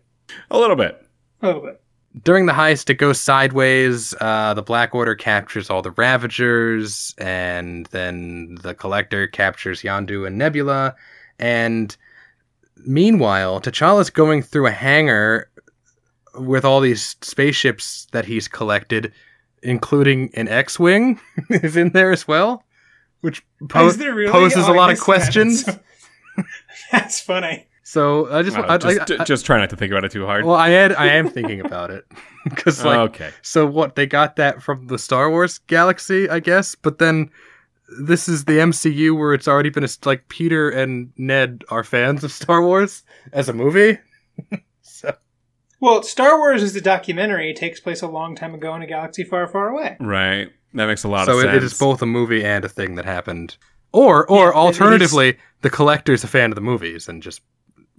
[0.50, 1.00] A little bit.
[1.42, 1.80] A little bit.
[2.22, 4.14] During the heist, it goes sideways.
[4.20, 10.38] Uh, the Black Order captures all the Ravagers, and then the Collector captures Yondu and
[10.38, 10.94] Nebula.
[11.38, 11.96] And
[12.86, 15.50] meanwhile, T'Challa's going through a hangar
[16.38, 19.12] with all these spaceships that he's collected,
[19.64, 21.18] including an X-wing
[21.50, 22.62] is in there as well,
[23.22, 24.30] which po- really?
[24.30, 25.04] poses Oh, a I lot of missed that.
[25.04, 25.68] questions.
[26.92, 27.66] That's funny.
[27.86, 30.10] So I just, Wow, I, just, I- I- just try not to think about it
[30.12, 30.44] too hard.
[30.44, 32.04] well, I had, I am thinking about it
[32.44, 32.98] because like.
[33.10, 33.30] okay.
[33.42, 37.30] So what they got that from the Star Wars galaxy, I guess, but then
[38.00, 42.24] this is the MCU where it's already been a, like Peter and Ned are fans
[42.24, 43.98] of Star Wars as a movie.
[45.84, 47.50] So Well, Star Wars is a documentary.
[47.50, 49.96] It takes place a long time ago in a galaxy far, far away.
[50.00, 50.50] Right.
[50.74, 51.56] That makes a lot so of it, sense.
[51.56, 53.56] it is both a movie and a thing that happened.
[53.92, 57.22] Or or Yeah, it- it is- alternatively, the collector's a fan of the movies and
[57.22, 57.42] just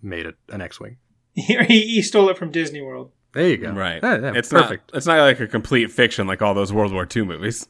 [0.01, 0.97] made it an X-wing.
[1.35, 1.53] He,
[1.95, 3.11] he stole it from Disney World.
[3.33, 3.71] There you go.
[3.71, 3.99] Right.
[4.01, 4.91] Yeah, yeah, it's perfect.
[4.93, 4.97] not.
[4.97, 7.67] It's not like a complete fiction like all those World War II movies.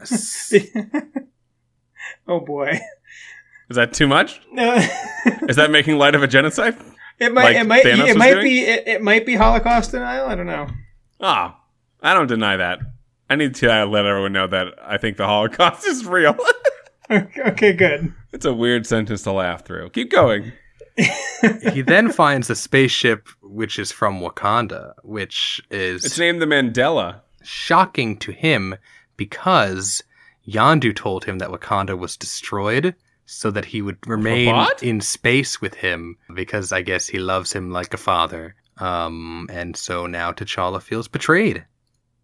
[2.28, 2.78] oh boy.
[3.68, 4.40] Is that too much?
[4.52, 4.74] No.
[5.48, 6.76] Is that making light of a genocide?
[7.20, 7.44] It might.
[7.44, 7.84] Like it might.
[7.84, 8.60] Thanos it might be.
[8.60, 10.26] It, it might be Holocaust denial.
[10.26, 10.66] I don't know.
[11.20, 11.60] Ah,
[12.02, 12.78] I don't deny that.
[13.28, 16.36] I need to uh, let everyone know that I think the Holocaust is real.
[17.10, 18.12] okay, good.
[18.32, 19.90] it's a weird sentence to laugh through.
[19.90, 20.52] Keep going.
[21.72, 27.20] he then finds a spaceship which is from Wakanda, which is It's named the Mandela.
[27.42, 28.76] shocking to him
[29.16, 30.02] because
[30.46, 32.94] Yondu told him that Wakanda was destroyed
[33.30, 34.82] so that he would remain What?
[34.82, 38.54] in space with him because I guess he loves him like a father.
[38.78, 41.64] Um, and so now T'Challa feels betrayed.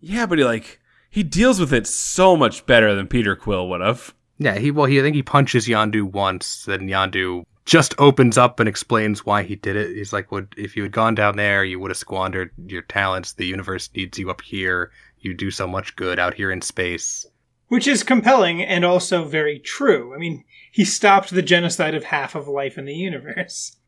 [0.01, 3.81] Yeah, but he like he deals with it so much better than Peter Quill would
[3.81, 4.15] have.
[4.39, 8.61] Yeah, he well, he I think he punches Yondu once, then Yondu just opens up
[8.61, 9.97] and explains why he did it.
[9.97, 13.33] He's like, "Would if you had gone down there, you would have squandered your talents.
[13.33, 14.91] The universe needs you up here.
[15.21, 17.27] You do so much good out here in space."
[17.69, 20.15] Which is compelling and also very true.
[20.15, 23.77] I mean, he stopped the genocide of half of life in the universe.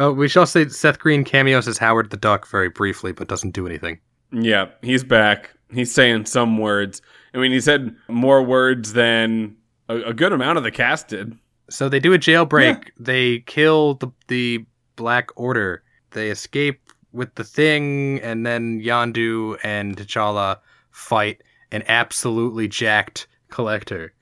[0.00, 3.50] Oh, we shall say Seth Green cameos as Howard the Duck very briefly, but doesn't
[3.50, 3.98] do anything.
[4.30, 5.50] Yeah, he's back.
[5.72, 7.02] He's saying some words.
[7.34, 9.56] I mean, he said more words than
[9.88, 11.36] a, a good amount of the cast did.
[11.68, 12.90] So they do a jailbreak.
[12.98, 15.82] They kill the the Black Order.
[16.12, 16.80] They escape
[17.12, 20.58] with the thing, and then Yondu and T'Challa
[20.92, 24.12] fight an absolutely jacked collector.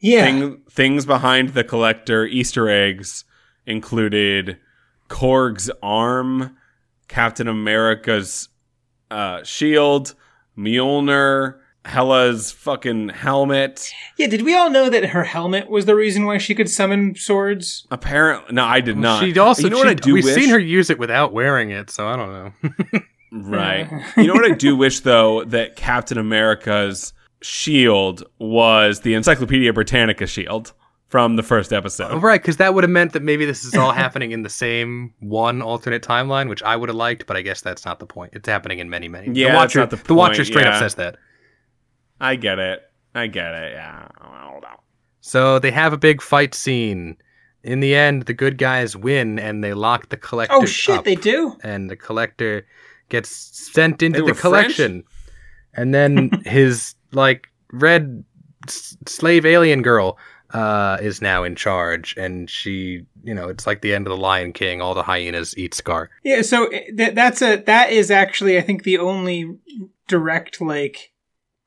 [0.00, 0.24] Yeah.
[0.24, 3.24] Thing, things behind the collector Easter eggs
[3.66, 4.58] included
[5.08, 6.56] Korg's arm,
[7.08, 8.48] Captain America's
[9.10, 10.14] uh, shield,
[10.56, 13.90] Mjolnir, Hela's fucking helmet.
[14.18, 17.14] Yeah, did we all know that her helmet was the reason why she could summon
[17.14, 17.86] swords?
[17.90, 19.24] Apparently, no, I did not.
[19.24, 20.34] She also you know she- what I do we've wish?
[20.34, 23.00] seen her use it without wearing it, so I don't know.
[23.30, 23.88] Right.
[24.16, 27.12] you know what I do wish though that Captain America's
[27.42, 30.72] shield was the Encyclopedia Britannica shield.
[31.08, 32.12] from the first episode.
[32.12, 34.50] Oh, right, because that would have meant that maybe this is all happening in the
[34.50, 38.06] same one alternate timeline, which I would have liked, but I guess that's not the
[38.06, 38.34] point.
[38.34, 39.28] It's happening in many, many.
[39.28, 41.16] Yeah, the that's Watcher, not the the Watcher point, straight up says that.
[42.20, 42.82] I get it.
[43.14, 43.72] I get it.
[43.72, 44.08] Yeah.
[44.20, 44.64] I don't.
[45.20, 47.16] So they have a big fight scene.
[47.62, 50.54] In the end, the good guys win, and they lock the oh, collector.
[50.56, 51.56] Oh shit, up, they do.
[51.62, 52.66] and the collector
[53.08, 53.30] gets
[53.72, 55.04] sent into the collection.
[55.74, 58.24] And then his like red
[58.66, 60.18] s- slave alien girl
[60.52, 64.20] uh, is now in charge, and she, you know, it's like the end of the
[64.20, 64.80] Lion King.
[64.80, 66.10] All the hyenas eat Scar.
[66.24, 69.58] Yeah, so th- that's a that is actually I think the only
[70.06, 71.12] direct like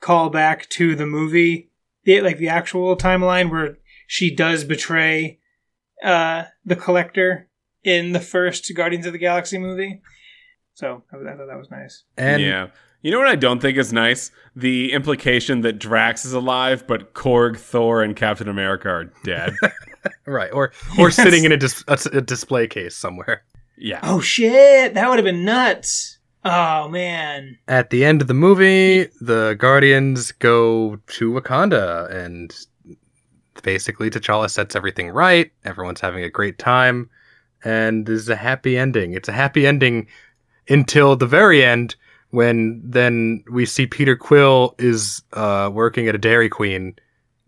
[0.01, 1.69] callback to the movie,
[2.06, 3.77] the like the actual timeline where
[4.08, 5.39] she does betray
[6.04, 7.47] uh the collector
[7.84, 10.01] in the first Guardians of the Galaxy movie.
[10.82, 12.04] So I, I thought that was nice.
[12.17, 12.67] And yeah.
[13.04, 14.30] You know what I don't think is nice?
[14.56, 19.54] The implication that Drax is alive, but Korg, Thor, and Captain America are dead.
[20.26, 21.15] right, or or Yes.
[21.15, 23.44] sitting in a, dis- a, a display case somewhere.
[23.78, 24.00] yeah.
[24.04, 26.17] Oh shit, that would have been nuts.
[26.46, 27.58] Oh man.
[27.67, 32.54] At the end of the movie, the Guardians go to Wakanda, and
[33.63, 35.52] basically T'Challa sets everything right.
[35.65, 37.10] Everyone's having a great time,
[37.63, 39.13] and there's a happy ending.
[39.13, 40.08] It's a happy ending
[40.69, 41.95] until the very end,
[42.30, 46.95] when then we see Peter Quill is uh, working at a Dairy Queen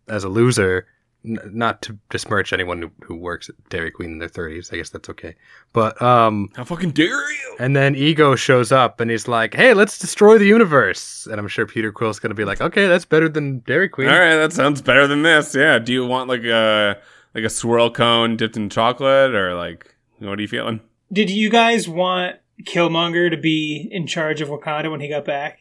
[0.07, 0.87] as a loser.
[1.25, 4.73] N- not to besmirch anyone who, who works at Dairy Queen in their 30s.
[4.73, 5.35] I guess that's okay.
[5.71, 7.55] But um, How fucking dare you?
[7.61, 11.47] and then Ego shows up and he's like, "Hey, let's destroy the universe." And I'm
[11.47, 14.51] sure Peter Quill's gonna be like, "Okay, that's better than Dairy Queen." All right, that
[14.51, 15.55] sounds better than this.
[15.55, 15.79] Yeah.
[15.79, 16.97] Do you want like a
[17.33, 20.81] like a swirl cone dipped in chocolate, or like what are you feeling?
[21.13, 25.59] Did you guys want Killmonger to be in charge of Wakanda when he got back?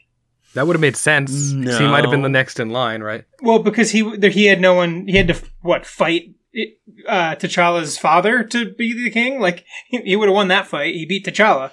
[0.54, 1.30] That would have made sense.
[1.52, 3.24] 'cause He might have been the next in line, right?
[3.40, 5.06] Well, because he he had no one.
[5.08, 6.34] He had to what fight
[7.08, 9.40] uh, T'Challa's father to be the king.
[9.40, 10.94] Like he, he would have won that fight.
[10.94, 11.70] He beat T'Challa,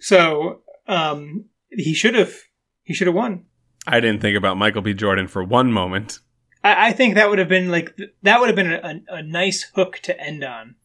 [0.00, 2.32] so um, he should have
[2.84, 3.46] he should have won.
[3.86, 4.94] I didn't think about Michael B.
[4.94, 6.18] Jordan for one moment.
[6.62, 7.90] I, I think that would have been like
[8.22, 10.76] that would have been a, a, a nice hook to end on.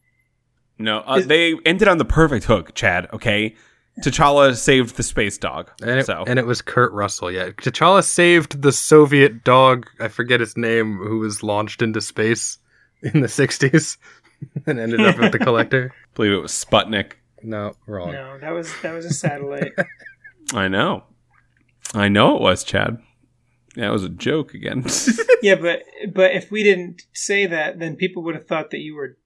[0.82, 3.08] No, uh, Is- they ended on the perfect hook, Chad.
[3.12, 3.54] Okay,
[4.00, 5.70] T'Challa saved the space dog.
[5.82, 7.30] And it, so and it was Kurt Russell.
[7.30, 9.86] Yeah, T'Challa saved the Soviet dog.
[10.00, 12.58] I forget his name, who was launched into space
[13.02, 13.98] in the '60s
[14.66, 15.92] and ended up with the Collector.
[15.94, 17.12] I believe it was Sputnik.
[17.42, 18.12] No, wrong.
[18.12, 19.72] No, that was that was a satellite.
[20.54, 21.04] I know,
[21.94, 22.98] I know it was Chad.
[23.76, 24.84] That was a joke again.
[25.42, 28.94] yeah, but but if we didn't say that, then people would have thought that you
[28.94, 29.16] were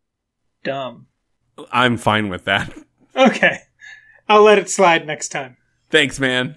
[0.65, 1.07] dumb.
[1.73, 2.73] I'm fine with that.
[3.17, 3.61] Okay,
[4.29, 5.57] I'll let it slide next time.
[5.89, 6.57] Thanks, man.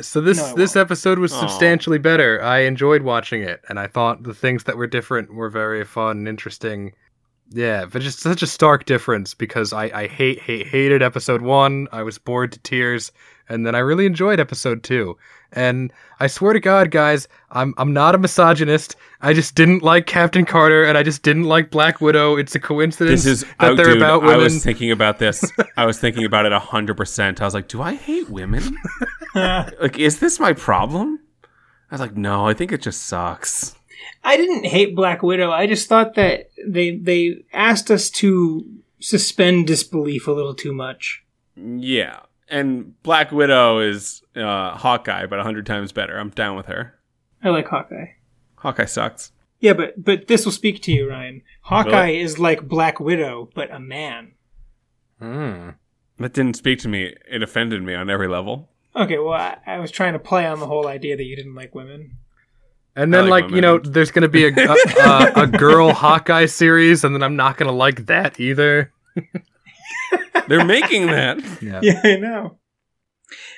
[0.00, 1.40] So this No, this episode was Aw.
[1.40, 2.42] substantially better.
[2.42, 6.18] I enjoyed watching it, and I thought the things that were different were very fun
[6.18, 6.92] and interesting.
[7.50, 11.88] Yeah, but just such a stark difference because I, I hate hate hated episode one.
[11.92, 13.10] I was bored to tears,
[13.48, 15.16] and then I really enjoyed episode two.
[15.52, 18.96] And I swear to God, guys, I'm I'm not a misogynist.
[19.22, 22.36] I just didn't like Captain Carter, and I just didn't like Black Widow.
[22.36, 24.40] It's a coincidence This is that oh, they're dude, about women.
[24.40, 25.50] I was thinking about this.
[25.76, 27.40] I was thinking about it hundred percent.
[27.40, 28.76] I was like, do I hate women?
[29.34, 31.20] like, is this my problem?
[31.90, 33.76] I was like, no, I think it just sucks.
[34.24, 35.52] I didn't hate Black Widow.
[35.52, 38.66] I just thought that they they asked us to
[39.00, 41.22] suspend disbelief a little too much.
[41.54, 46.18] Yeah, and Black Widow is uh, Hawkeye, but a hundred times better.
[46.18, 46.94] I'm down with her.
[47.42, 48.06] I like Hawkeye.
[48.56, 49.32] Hawkeye sucks.
[49.60, 51.42] Yeah, but but this will speak to you, Ryan.
[51.62, 52.20] Hawkeye Really?
[52.20, 54.32] is like Black Widow, but a man.
[55.20, 55.70] Hmm.
[56.18, 57.14] That didn't speak to me.
[57.30, 58.70] It offended me on every level.
[58.94, 61.54] Okay, well, I, I was trying to play on the whole idea that you didn't
[61.54, 62.18] like women.
[62.94, 65.92] And then, like like, you know, there's going to be a, a, a, a girl
[65.92, 68.92] Hawkeye series, and then I'm not going to like that either.
[70.48, 71.40] They're making that.
[71.62, 71.80] Yeah.
[71.82, 72.58] Yeah, I know.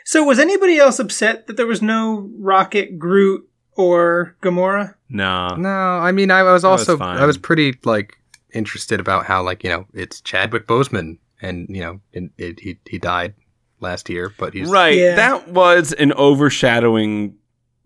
[0.04, 4.94] So, was anybody else upset that there was no Rocket, Groot, or Gamora?
[5.10, 5.54] No.
[5.56, 7.18] No, I mean, I was That was also, fine.
[7.18, 8.16] I was pretty, like,
[8.54, 12.78] interested about how, like, you know, it's Chadwick Boseman, and, you know, it, it, he,
[12.88, 13.34] he died
[13.80, 14.70] last year, but he's.
[14.70, 14.96] Right.
[14.96, 15.14] Yeah.
[15.14, 17.36] That was an overshadowing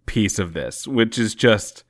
[0.07, 1.82] piece of this, which is just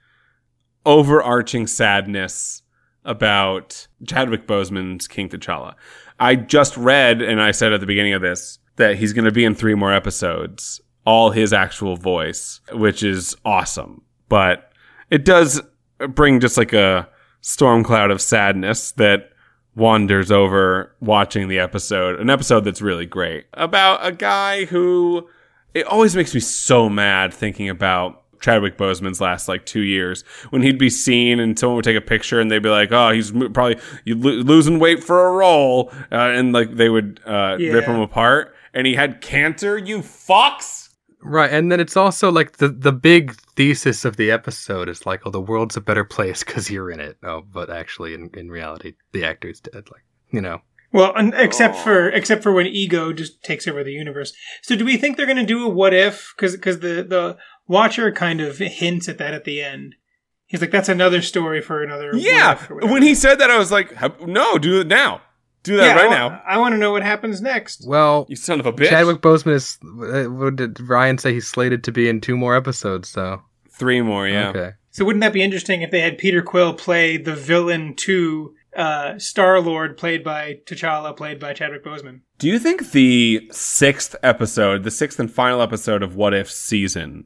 [0.87, 2.63] overarching sadness
[3.05, 5.75] about Chadwick Boseman's King T'Challa.
[6.23, 9.33] I just read, and I said at the beginning of this, that he's going to
[9.33, 14.03] be in three more episodes, all his actual voice, which is awesome.
[14.29, 14.73] But
[15.11, 15.61] it does
[15.99, 17.09] bring just like a
[17.41, 19.31] storm cloud of sadness that
[19.75, 25.29] wanders over watching the episode, an episode that's really great about a guy who
[25.75, 30.61] it always makes me so mad thinking about Chadwick Boseman's last like two years when
[30.63, 33.31] he'd be seen and someone would take a picture and they'd be like, "Oh, he's
[33.31, 38.01] probably lo- losing weight for a role," uh, and like they would uh, rip him
[38.01, 38.55] apart.
[38.75, 39.79] And he had cancer.
[39.79, 40.91] You fucks.
[41.25, 45.21] Right, and then it's also like the the big thesis of the episode is like,
[45.25, 47.17] oh, the world's a better place because you're in it.
[47.23, 49.85] Oh, but actually, in, in reality, the actor's dead.
[49.93, 50.63] Like, you know,
[50.93, 51.83] Well, un- except Oh.
[51.85, 54.33] for except for when ego just takes over the universe.
[54.63, 56.33] So, do we think they're going to do a what if?
[56.37, 57.37] Because Because the the
[57.67, 59.95] Watcher kind of hints at that at the end.
[60.47, 62.53] He's like, "That's another story for another." Yeah.
[62.53, 62.71] if.
[62.71, 63.93] When he said that, I was like,
[64.27, 65.23] "No, do it now.
[65.63, 67.85] Do that yeah, right I, now." I want to know what happens next.
[67.87, 68.89] well, You son of a bitch.
[68.91, 69.79] Chadwick Boseman is.
[69.83, 71.33] uh, What did Ryan say?
[71.33, 73.09] He's slated to be in two more episodes.
[73.09, 74.29] So Three more.
[74.29, 74.49] Yeah.
[74.51, 78.55] okay, So, wouldn't that be interesting if they had Peter Quill play the villain to
[78.77, 82.21] uh, Star Lord, played by T'Challa, played by Chadwick Boseman?
[82.39, 87.25] Do you think the sixth episode, the sixth and final episode of What If season,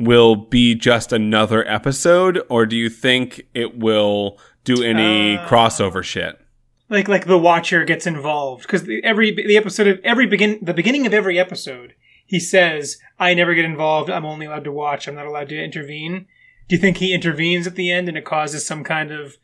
[0.00, 6.02] will be just another episode, or do you think it will do any Uh, crossover
[6.02, 6.36] shit?
[6.88, 11.06] like like the watcher gets involved because every the episode of every begin the beginning
[11.06, 11.94] of every episode
[12.26, 15.56] he says i never get involved i'm only allowed to watch i'm not allowed to
[15.64, 16.26] intervene
[16.68, 19.36] do you think he intervenes at the end and it causes some kind of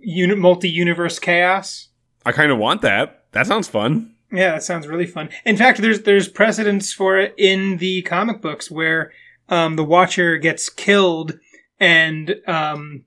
[0.00, 1.88] uni- multi-universe chaos
[2.24, 3.24] I kind of want that.
[3.32, 4.14] That sounds fun.
[4.30, 8.40] yeah that sounds really fun in fact there's there's precedence for it in the comic
[8.40, 9.10] books where
[9.48, 11.38] um, the watcher gets killed
[11.78, 13.04] and um,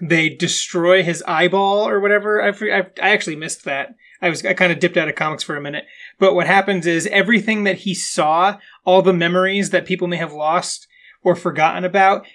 [0.00, 2.42] they destroy his eyeball or whatever.
[2.42, 3.94] I, I, I actually missed that.
[4.20, 5.86] I was I kind of dipped out of comics for a minute.
[6.18, 10.32] But what happens is everything that he saw, all the memories that people may have
[10.32, 10.86] lost
[11.22, 12.26] or forgotten about,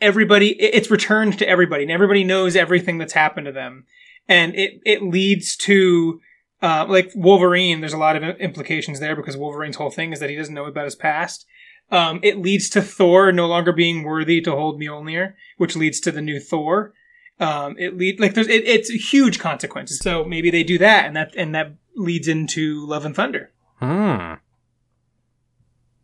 [0.00, 3.84] everybody it's returned to everybody, and everybody knows everything that's happened to them,
[4.28, 6.20] and it it leads to.
[6.62, 10.28] Uh, like Wolverine, there's a lot of implications there because Wolverine's whole thing is that
[10.28, 11.46] he doesn't know about his past.
[11.90, 16.12] Um, it leads to Thor no longer being worthy to hold Mjolnir, which leads to
[16.12, 16.92] the new Thor.
[17.40, 19.98] Um, it lead like there's it, it's huge consequences.
[19.98, 23.50] So maybe they do that, and that and that leads into Love and Thunder.
[23.76, 24.34] hmm.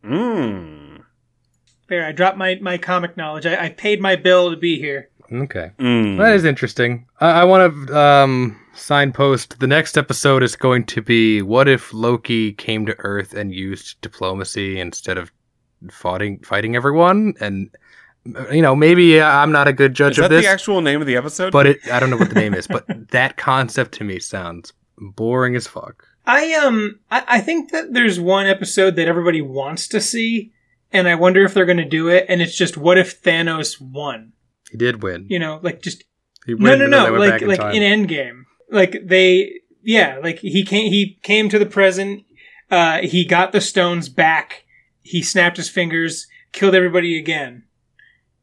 [0.03, 1.03] Mm.
[1.89, 3.45] There, I dropped my my comic knowledge.
[3.45, 5.09] I, I paid my bill to be here.
[5.31, 5.71] Okay.
[5.77, 6.17] Mm.
[6.17, 7.05] That is interesting.
[7.19, 11.93] I, I want to um, signpost the next episode is going to be what if
[11.93, 15.31] Loki came to Earth and used diplomacy instead of
[15.91, 17.33] fighting fighting everyone?
[17.39, 17.69] And
[18.51, 20.81] you know, maybe uh, I'm not a good Is judge that of this, the actual
[20.81, 21.51] name of the episode?
[21.53, 22.67] but it I don't know what the name is.
[22.67, 26.05] But that concept to me sounds boring as fuck.
[26.25, 30.51] I um I, I think that there's one episode that everybody wants to see,
[30.91, 32.25] and I wonder if they're going to do it.
[32.27, 34.33] And it's just what if Thanos won?
[34.71, 35.25] He did win.
[35.29, 36.03] You know, like just
[36.45, 37.75] He no win, no and no went like in like time.
[37.75, 42.25] in Endgame, like they yeah like he came he came to the present.
[42.69, 44.65] Uh, he got the stones back.
[45.07, 47.63] He snapped his fingers, killed everybody again,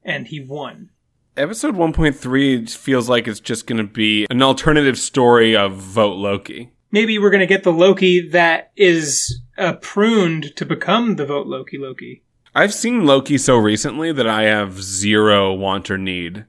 [0.03, 0.89] and he won.
[1.37, 6.73] episode 1.3 feels like it's just going to be an alternative story of Vote Loki.
[6.91, 11.77] Maybe we're gonna get the Loki that is uh, pruned to become the vote Loki
[11.77, 12.23] Loki.
[12.55, 16.45] I've seen Loki so recently that I have zero want or need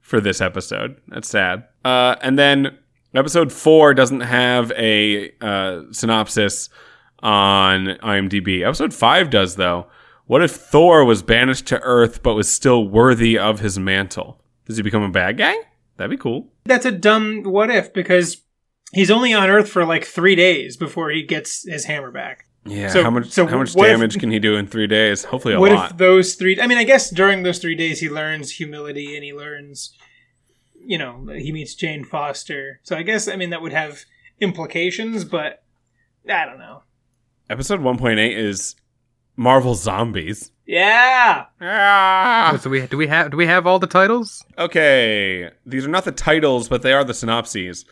[0.00, 0.96] for this episode.
[1.08, 1.68] That's sad.
[1.84, 2.78] Uh, and then
[3.14, 6.70] episode four doesn't have a uh, synopsis
[7.22, 8.66] on IMDb.
[8.66, 9.86] Episode five does, though.
[10.26, 14.40] What if Thor was banished to Earth but was still worthy of his mantle?
[14.66, 15.54] Does he become a bad guy?
[15.96, 16.48] That'd be cool.
[16.64, 18.42] That's a dumb what if because
[18.92, 22.46] he's only on Earth for like three days before he gets his hammer back.
[22.64, 22.88] Yeah.
[22.88, 23.30] So- how much?
[23.30, 25.24] so how much what if- damage can he do in three days?
[25.24, 25.76] Hopefully a what lot.
[25.78, 26.60] What if those three?
[26.60, 29.92] I mean, I guess during those three days he learns humility and he learns,
[30.80, 32.80] you know, he meets Jane Foster.
[32.84, 34.04] So I guess I mean that would have
[34.40, 35.62] implications, but
[36.28, 36.82] I don't know.
[37.52, 38.74] Episode 1.8 is
[39.36, 40.50] Marvel Zombies.
[40.66, 42.52] Yeah, Ah.
[42.54, 44.44] Oh, so we do we have do we have all the titles?
[44.56, 47.84] Okay, these are not the titles, but they are the synopses.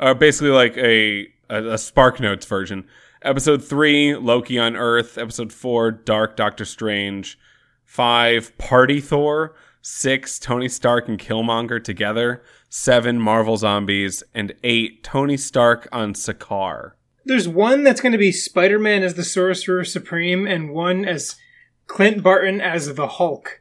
[0.00, 2.86] Uh, basically, like a, a a Spark Notes version.
[3.22, 5.16] Episode three, Loki on Earth.
[5.16, 7.38] Episode four, Dark Doctor Strange.
[7.84, 9.54] Five, Party Thor.
[9.80, 12.42] Six, Tony Stark and Killmonger together.
[12.68, 16.92] Seven, Marvel Zombies, and eight, Tony Stark on Sakaar.
[17.28, 21.36] There's one that's going to be Spider Man as the Sorcerer Supreme, and one as
[21.86, 23.60] Clint Barton as the Hulk.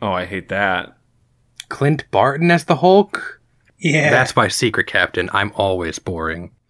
[0.00, 0.96] Oh, I hate that.
[1.68, 3.40] Clint Barton as the Hulk.
[3.78, 5.28] Yeah, That's my secret captain.
[5.32, 6.52] I'm always boring.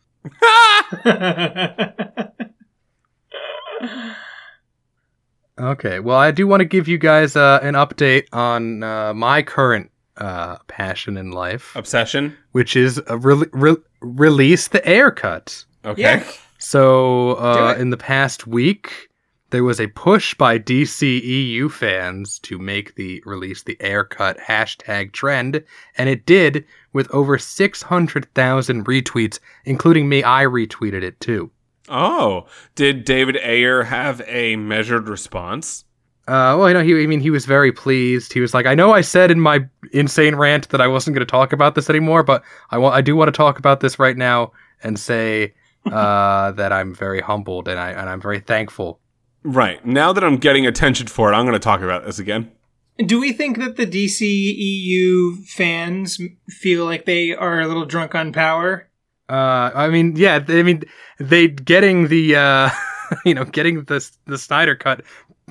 [5.61, 9.43] Okay, well, I do want to give you guys uh, an update on uh, my
[9.43, 12.37] current uh, passion in life, Obsession.
[12.53, 15.65] which is uh, re- re- release the Ayer cut.
[15.89, 16.03] Okay.
[16.03, 16.33] Yeah.
[16.59, 19.09] So, uh, in the past week,
[19.51, 24.39] there was a push by DC EU fans to make the release the Ayer cut
[24.39, 25.65] hashtag trend,
[25.97, 30.23] and it did with over 600,000 retweets, including me.
[30.23, 31.51] I retweeted it too.
[31.89, 35.85] Oh, did David Ayer have a measured response?
[36.27, 38.35] Uh, well, you know, he, I mean, he was very pleased.
[38.35, 41.27] He was like, I know I said in my insane rant that I wasn't going
[41.27, 43.99] to talk about this anymore, but I want, I do want to talk about this
[43.99, 45.55] right now and say,
[45.93, 49.01] uh, that I'm very humbled and I, and I'm very thankful.
[49.43, 49.85] Right.
[49.87, 52.51] Now that I'm getting attention for it, I'm going to talk about this again.
[52.99, 58.15] Do we think that the DC EU fans feel like they are a little drunk
[58.15, 58.89] on power?
[59.29, 60.83] Uh, I mean, yeah, I mean,
[61.21, 62.71] they getting the, uh,
[63.25, 65.05] you know, getting the the Snyder cut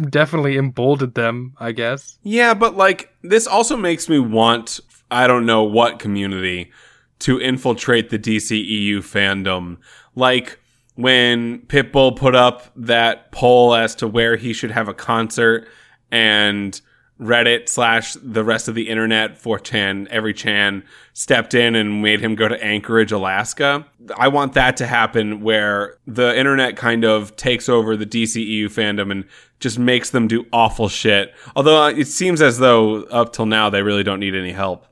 [0.09, 2.17] definitely emboldened them, I guess.
[2.23, 6.71] Yeah, but like this also makes me want I don't know what community
[7.19, 9.77] to infiltrate the DCEU fandom.
[10.17, 10.59] Like
[10.95, 15.67] when Pitbull put up that poll as to where he should have a concert
[16.11, 16.81] and
[17.19, 22.35] Reddit slash the rest of the internet, 4chan, every chan stepped in and made him
[22.35, 23.85] go to Anchorage, Alaska.
[24.17, 29.11] I want that to happen where the internet kind of takes over the DCEU fandom
[29.11, 29.25] and
[29.59, 31.33] just makes them do awful shit.
[31.55, 34.85] Although uh, it seems as though up till now they really don't need any help.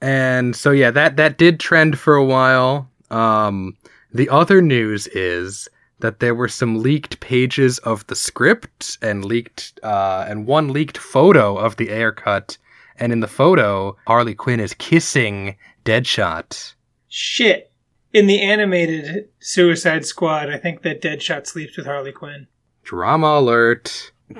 [0.00, 2.90] And so yeah, that that did trend for a while.
[3.10, 3.75] Um,
[4.16, 5.68] the other news is
[6.00, 10.98] that there were some leaked pages of the script and leaked uh, and one leaked
[10.98, 12.58] photo of the Ayer cut.
[12.98, 16.74] And in the photo, Harley Quinn is kissing Deadshot.
[17.08, 17.70] Shit.
[18.12, 22.46] In the animated Suicide Squad, I think that Deadshot sleeps with Harley Quinn.
[22.84, 24.12] Drama alert.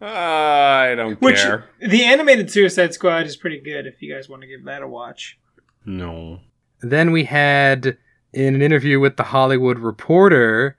[0.00, 1.64] I don't Which care.
[1.80, 4.88] the animated Suicide Squad is pretty good if you guys want to give that a
[4.88, 5.38] watch.
[5.84, 6.40] No.
[6.80, 7.96] Then we had
[8.36, 10.76] in an interview with the Hollywood Reporter,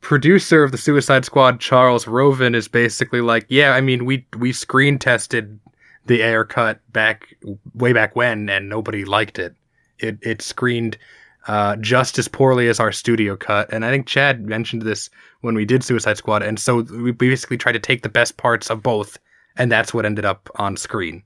[0.00, 4.52] producer of the Suicide Squad, Charles Roven, is basically like, "Yeah, I mean, we we
[4.52, 5.58] screen tested
[6.06, 7.36] the Ayer cut back
[7.74, 9.54] way back when, and nobody liked it.
[10.00, 10.98] It it screened
[11.46, 15.08] uh, just as poorly as our studio cut, and I think Chad mentioned this
[15.42, 18.70] when we did Suicide Squad, and so we basically tried to take the best parts
[18.70, 19.18] of both,
[19.56, 21.22] and that's what ended up on screen.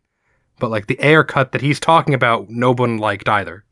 [0.59, 3.64] But like the Ayer cut that he's talking about, no one liked either.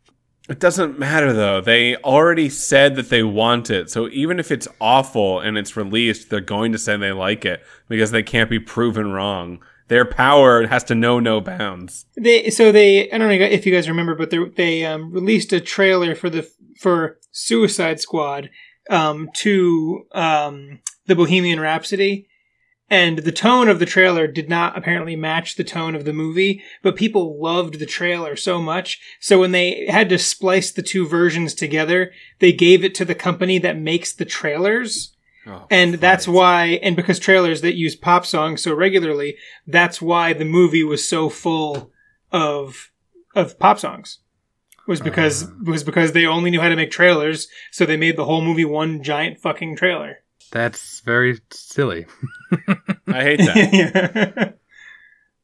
[0.51, 1.61] It doesn't matter though.
[1.61, 3.89] They already said that they want it.
[3.89, 7.65] So even if it's awful and it's released, they're going to say they like it
[7.89, 9.61] because they can't be proven wrong.
[9.87, 12.05] Their power has to know no bounds.
[12.17, 15.53] They so they I don't know if you guys remember, but they they um, released
[15.53, 18.51] a trailer for the for Suicide Squad
[18.89, 22.29] um, to um, the Bohemian Rhapsody,
[22.91, 26.63] and the tone of the trailer did not apparently match the tone of the movie,
[26.83, 29.01] but people loved the trailer so much.
[29.21, 33.15] So when they had to splice the two versions together, they gave it to the
[33.15, 35.15] company that makes the trailers.
[35.47, 39.37] Oh, And that's why, and because trailers that use pop songs so regularly,
[39.67, 41.93] that's why the movie was so full
[42.33, 42.91] of
[43.35, 44.19] of pop songs.
[44.89, 45.51] Was because uh.
[45.65, 48.65] was because they only knew how to make trailers, so they made the whole movie
[48.65, 50.19] one giant fucking trailer.
[50.53, 52.07] That's very silly.
[53.07, 53.69] I hate that.
[53.73, 54.53] yeah.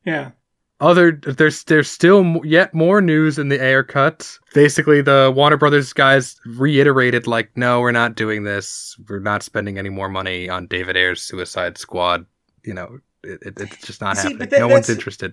[0.04, 0.30] yeah.
[0.78, 4.38] Other there's there's still yet more news in the Ayer cut.
[4.52, 8.94] Basically, the Warner Brothers guys reiterated like, no, we're not doing this.
[9.08, 12.26] We're not spending any more money on David Ayer's Suicide Squad.
[12.62, 14.48] You know, it, it, it's just not See, happening.
[14.50, 15.32] that- no one's interested.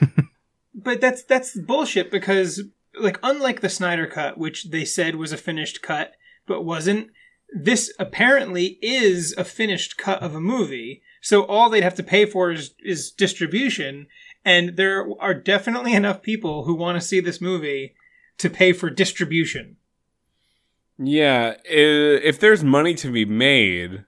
[0.78, 2.62] But that's that's bullshit because
[3.00, 6.12] like unlike the Snyder cut, which they said was a finished cut
[6.46, 7.10] but wasn't,
[7.52, 11.02] this apparently is a finished cut of a movie.
[11.20, 14.06] So all they'd have to pay for is is distribution,
[14.44, 17.94] and there are definitely enough people who want to see this movie
[18.38, 19.76] to pay for distribution.
[20.98, 24.04] Yeah, if there's money to be made,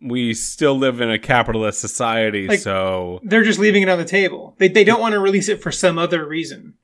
[0.00, 4.04] we still live in a capitalist society, Like- so They're just leaving it on the
[4.04, 4.54] table.
[4.58, 6.74] They they don't want to release it for some other reason.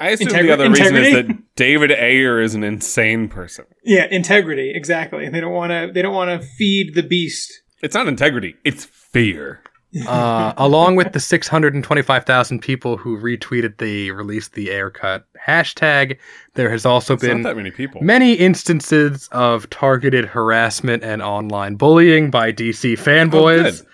[0.00, 3.66] I assume Integri- the other reason is that David Ayer is an insane person.
[3.84, 5.28] Yeah, integrity exactly.
[5.28, 5.90] They don't want to.
[5.92, 7.52] They don't want to feed the beast.
[7.82, 9.62] It's not integrity, it's fear.
[10.06, 16.16] uh, along with the 625,000 people who retweeted the released the Ayer cut hashtag,
[16.54, 18.00] there has also It's been not that many people.
[18.00, 23.84] many instances of targeted harassment and online bullying by DC fanboys.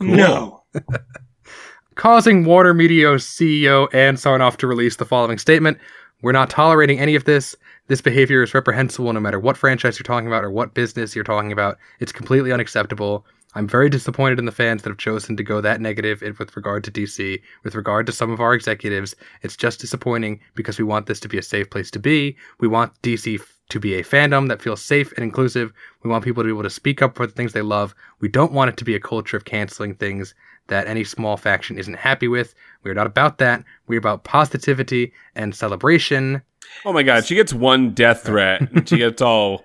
[0.00, 0.08] good.
[0.16, 0.64] No.
[1.94, 5.78] causing Warner Media's CEO Ann Sarnoff to release the following statement
[6.22, 7.54] We're not tolerating any of this.
[7.86, 11.24] This behavior is reprehensible no matter what franchise you're talking about or what business you're
[11.24, 11.78] talking about.
[12.00, 13.26] It's completely unacceptable.
[13.56, 16.82] I'm very disappointed in the fans that have chosen to go that negative with regard
[16.84, 17.40] to DC.
[17.62, 21.28] With regard to some of our executives, it's just disappointing because we want this to
[21.28, 22.36] be a safe place to be.
[22.58, 25.72] We want DC to be a fandom that feels safe and inclusive.
[26.02, 27.94] We want people to be able to speak up for the things they love.
[28.20, 30.34] We don't want it to be a culture of canceling things
[30.68, 32.54] that any small faction isn't happy with.
[32.82, 33.64] We're not about that.
[33.86, 36.42] We're about positivity and celebration.
[36.84, 39.64] Oh my god, she gets one death threat and she gets all.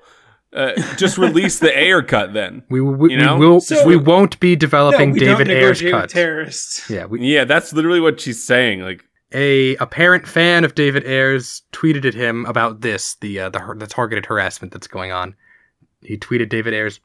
[0.52, 2.64] Uh, just release the Ayer cut then.
[2.70, 3.38] We, we, You know?
[3.38, 6.14] we will So- we won't be No, developing we David don't Ayer's negotiate with cuts.
[6.14, 6.90] terrorists.
[6.90, 8.82] Yeah, we, Yeah, that's literally what she's saying.
[8.82, 13.76] Like, a apparent fan of David Ayers tweeted at him about this, the uh, the,
[13.78, 15.36] the targeted harassment that's going on.
[16.02, 17.00] He tweeted David Ayers,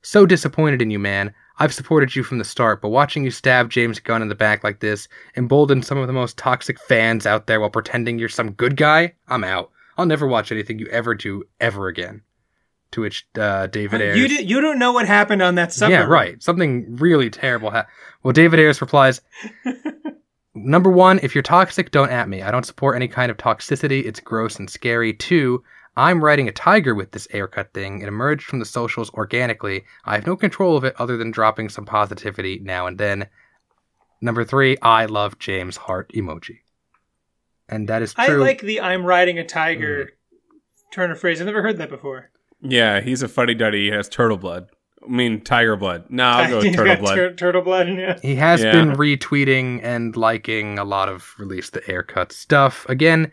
[0.00, 1.34] "So disappointed in you, man.
[1.58, 4.64] I've supported you from the start, but watching you stab James Gunn in the back
[4.64, 8.50] like this emboldened some of the most toxic fans out there while pretending you're some
[8.52, 9.12] good guy.
[9.28, 9.70] I'm out.
[9.96, 12.22] I'll never watch anything you ever do ever again."
[12.92, 15.90] To which uh, David Ayers, You, di- you don't know what happened on that subreddit.
[15.90, 16.40] yeah, right.
[16.40, 17.92] Something really terrible happened.
[18.22, 19.20] Well, David Ayers replies
[20.54, 22.40] Number one, if you're toxic, don't at me.
[22.42, 24.04] I don't support any kind of toxicity.
[24.04, 25.12] It's gross and scary.
[25.12, 25.64] Two,
[25.96, 28.00] I'm riding a tiger with this haircut thing.
[28.02, 29.84] It emerged from the socials organically.
[30.04, 33.28] I have no control of it other than dropping some positivity now and then.
[34.20, 36.58] Number three, I love James Hart emoji.
[37.68, 40.08] And that is I like the "I'm riding a tiger" Mm.
[40.92, 41.40] turn of phrase.
[41.40, 42.30] I've never heard that before.
[42.60, 43.86] yeah, he's a fuddy duddy.
[43.86, 44.68] He has turtle blood.
[45.04, 46.04] I mean, tiger blood.
[46.08, 47.14] No, I'll go with turtle blood.
[47.14, 47.88] tur- turtle blood.
[47.88, 48.18] Yeah.
[48.22, 48.72] He has Yeah.
[48.72, 52.86] been retweeting and liking a lot of release the haircut stuff.
[52.88, 53.30] Again,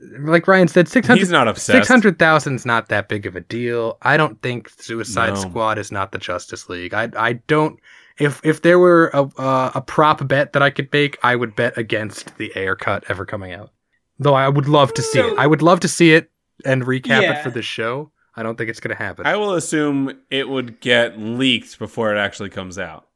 [0.00, 1.78] like Ryan said, 600 He's not obsessed.
[1.86, 3.96] 600,000 is not that big of a deal.
[4.02, 5.40] I don't think Suicide No.
[5.40, 6.92] Squad is not the Justice League.
[6.94, 7.78] I I don't
[8.18, 11.56] if if there were a uh, a prop bet that I could make, I would
[11.56, 13.70] bet against the Ayer cut ever coming out.
[14.18, 15.38] Though I would love to see So- it.
[15.38, 16.30] I would love to see it
[16.64, 17.38] and recap Yeah.
[17.38, 18.10] it for this show.
[18.36, 19.26] I don't think it's going to happen.
[19.26, 23.06] I will assume it would get leaked before it actually comes out.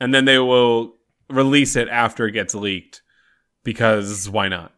[0.00, 0.94] And then they will
[1.28, 3.02] release it after it gets leaked
[3.64, 4.72] because why not?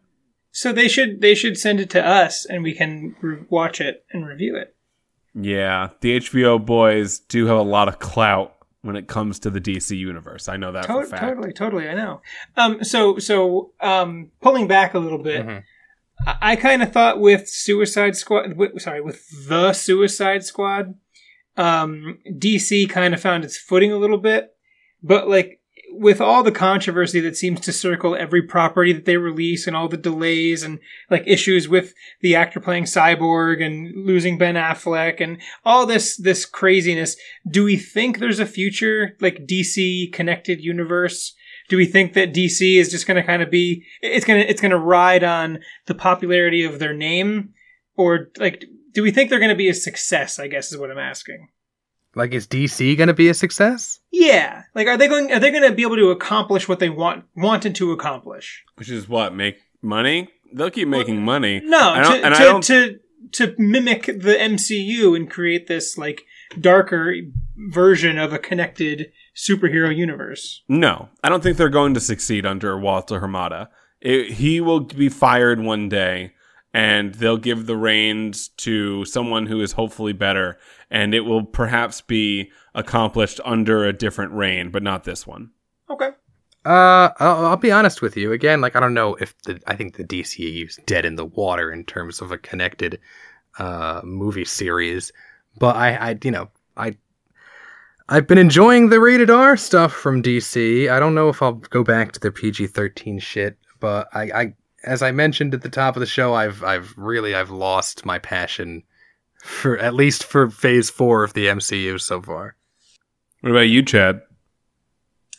[0.55, 4.05] So they should they should send it to us, and we can re- watch it
[4.11, 4.75] and review it.
[5.33, 9.59] Yeah, the HBO boys do have a lot of clout when it comes to the
[9.59, 10.47] DC universe.
[10.47, 11.23] I know that for a To- fact.
[11.23, 11.89] totally, totally.
[11.89, 12.21] I know.
[12.55, 12.83] Um.
[12.83, 14.29] So so um.
[14.41, 15.63] Pulling back a little bit, Mhm.
[16.27, 18.53] I, I kind of thought with Suicide Squad.
[18.55, 20.93] With, sorry, with the Suicide Squad,
[21.57, 24.51] um, DC kind of found its footing a little bit,
[25.01, 25.61] but like
[25.95, 29.87] with all the controversy that seems to circle every property that they release and all
[29.87, 30.79] the delays and
[31.09, 36.45] like issues with the actor playing cyborg and losing ben affleck and all this this
[36.45, 37.15] craziness
[37.49, 41.35] do we think there's a future like dc connected universe?
[41.69, 44.49] Do we think that dc is just going to kind of be it's going to
[44.49, 47.53] it's going to ride on the popularity of their name?
[47.95, 50.91] Or like do we think they're going to be a success i guess is what
[50.91, 51.49] i'm asking
[52.15, 53.99] like is DC going to be a success?
[54.11, 56.89] yeah like are they going are they going to be able to accomplish what they
[56.89, 60.29] want wanted to accomplish Which is what make money.
[60.53, 61.61] They'll keep making money.
[61.63, 62.99] no I don't- to, and I to, don't- to
[63.31, 66.23] to mimic the mcu and create this like
[66.59, 67.15] darker
[67.57, 72.77] version of a connected superhero universe No, I don't think they're going to succeed under
[72.77, 73.69] Walter Hamada.
[74.01, 76.33] It, he will be fired one day,
[76.73, 80.57] and they'll give the reins to someone who is hopefully better,
[80.89, 85.51] and it will perhaps be accomplished under a different reign, but not this one.
[85.89, 86.11] okay
[86.65, 88.31] Uh, I'll, I'll be honest with you.
[88.31, 91.25] Again, like I don't know if the I think the DCEU is dead in the
[91.25, 92.99] water in terms of a connected
[93.59, 95.11] uh movie series,
[95.59, 96.97] but I, I you know I
[98.09, 100.89] I've been enjoying the rated R stuff from DC.
[100.89, 104.53] I don't know if I'll go back to the PG thirteen shit, but I, I
[104.83, 108.19] as I mentioned at the top of the show, I've I've really I've lost my
[108.19, 108.83] passion
[109.43, 112.55] for at least for Phase Four of the MCU so far.
[113.41, 114.21] What about you, Chad?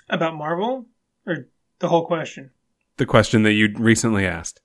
[0.09, 0.87] about marvel
[1.27, 2.51] or the whole question
[2.97, 4.61] The question that you recently asked.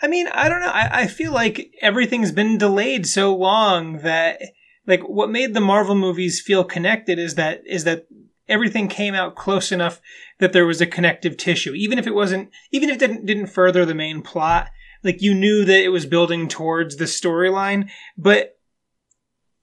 [0.00, 0.70] I mean, I don't know.
[0.72, 4.40] I, I feel like everything's been delayed so long that
[4.86, 8.06] like what made the Marvel movies feel connected is that is that
[8.48, 10.00] everything came out close enough
[10.38, 11.72] that there was a connective tissue.
[11.72, 14.68] Even if it wasn't even if it didn't didn't further the main plot,
[15.02, 18.58] like you knew that it was building towards the storyline, but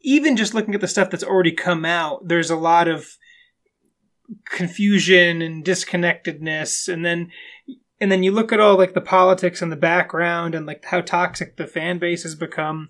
[0.02, 3.18] even just looking at the stuff that's already come out, there's a lot of
[4.46, 6.88] confusion and disconnectedness.
[6.88, 7.30] And then
[8.00, 11.02] and then you look at all like the politics and the background and like how
[11.02, 12.90] toxic the fan base has become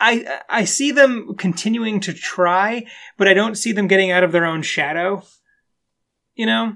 [0.00, 2.84] i i see them continuing to try
[3.16, 5.22] but i don't see them getting out of their own shadow
[6.34, 6.74] you know?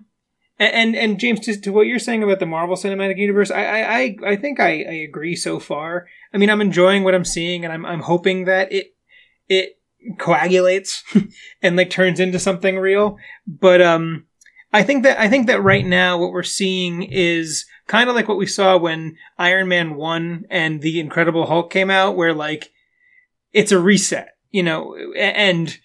[0.59, 3.63] And and, and james to, to what you're saying about the marvel cinematic universe i
[3.63, 6.07] i i, think I, I agree so far.
[6.35, 8.95] I mean i'm enjoying what i'm seeing and i'm i'm hoping that it
[9.49, 9.81] it
[10.19, 11.03] coagulates
[11.63, 13.19] and like turns into something real.
[13.47, 14.27] But um
[14.73, 18.29] I think that I think that right now what we're seeing is kind of like
[18.29, 22.71] what we saw when Iron Man 1 and the Incredible Hulk came out where like
[23.53, 25.79] it's a reset, you know, and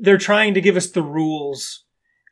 [0.00, 1.84] they're trying to give us the rules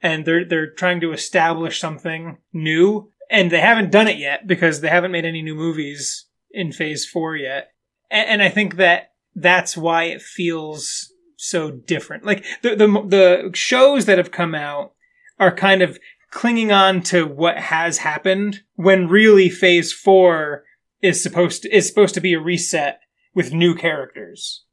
[0.03, 4.81] and they're they're trying to establish something new and they haven't done it yet because
[4.81, 7.73] they haven't made any new movies in phase 4 yet.
[8.11, 12.25] And, and I think that that's why it feels so different.
[12.25, 14.93] Like the the the shows that have come out
[15.39, 15.99] are kind of
[16.31, 20.64] clinging on to what has happened when really phase 4
[21.03, 23.01] is supposed to, is supposed to be a reset
[23.37, 24.64] with new characters.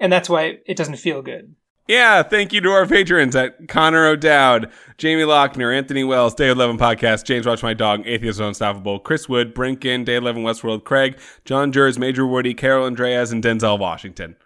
[0.00, 1.54] And that's why it doesn't feel good.
[1.86, 6.76] Yeah, thank you to our patrons at Connor O'Dowd, Jamie Lochner, Anthony Wells, Day 11
[6.78, 11.72] Podcast, James Watch My Dog, Atheist Unstoppable, Chris Wood, Brinkin, Day 11 Westworld, Craig, John
[11.72, 14.36] Jers, Major Woody, Carol Andreas, and Denzel Washington.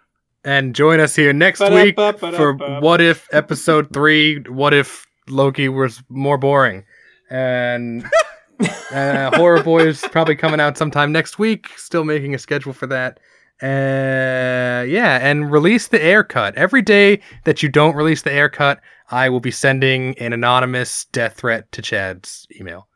[0.43, 2.37] And join us here next Ba-da-ba, week ba-da-ba.
[2.37, 6.83] for What If Episode 3 What If Loki was more boring?
[7.29, 8.05] And
[8.91, 11.69] uh, Horror Boys probably coming out sometime next week.
[11.77, 13.19] Still making a schedule for that.
[13.61, 16.55] Uh, yeah, and release the Ayer cut.
[16.55, 21.05] Every day that you don't release the Ayer cut, I will be sending an anonymous
[21.05, 22.87] death threat to Chad's email.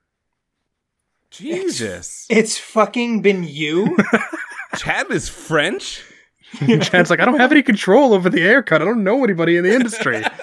[1.31, 2.25] Jesus.
[2.29, 3.95] It's fucking been you.
[4.75, 6.03] Chad is French?
[6.81, 8.81] Chad's like, I don't have any control over the Ayer cut.
[8.81, 10.23] I don't know anybody in the industry.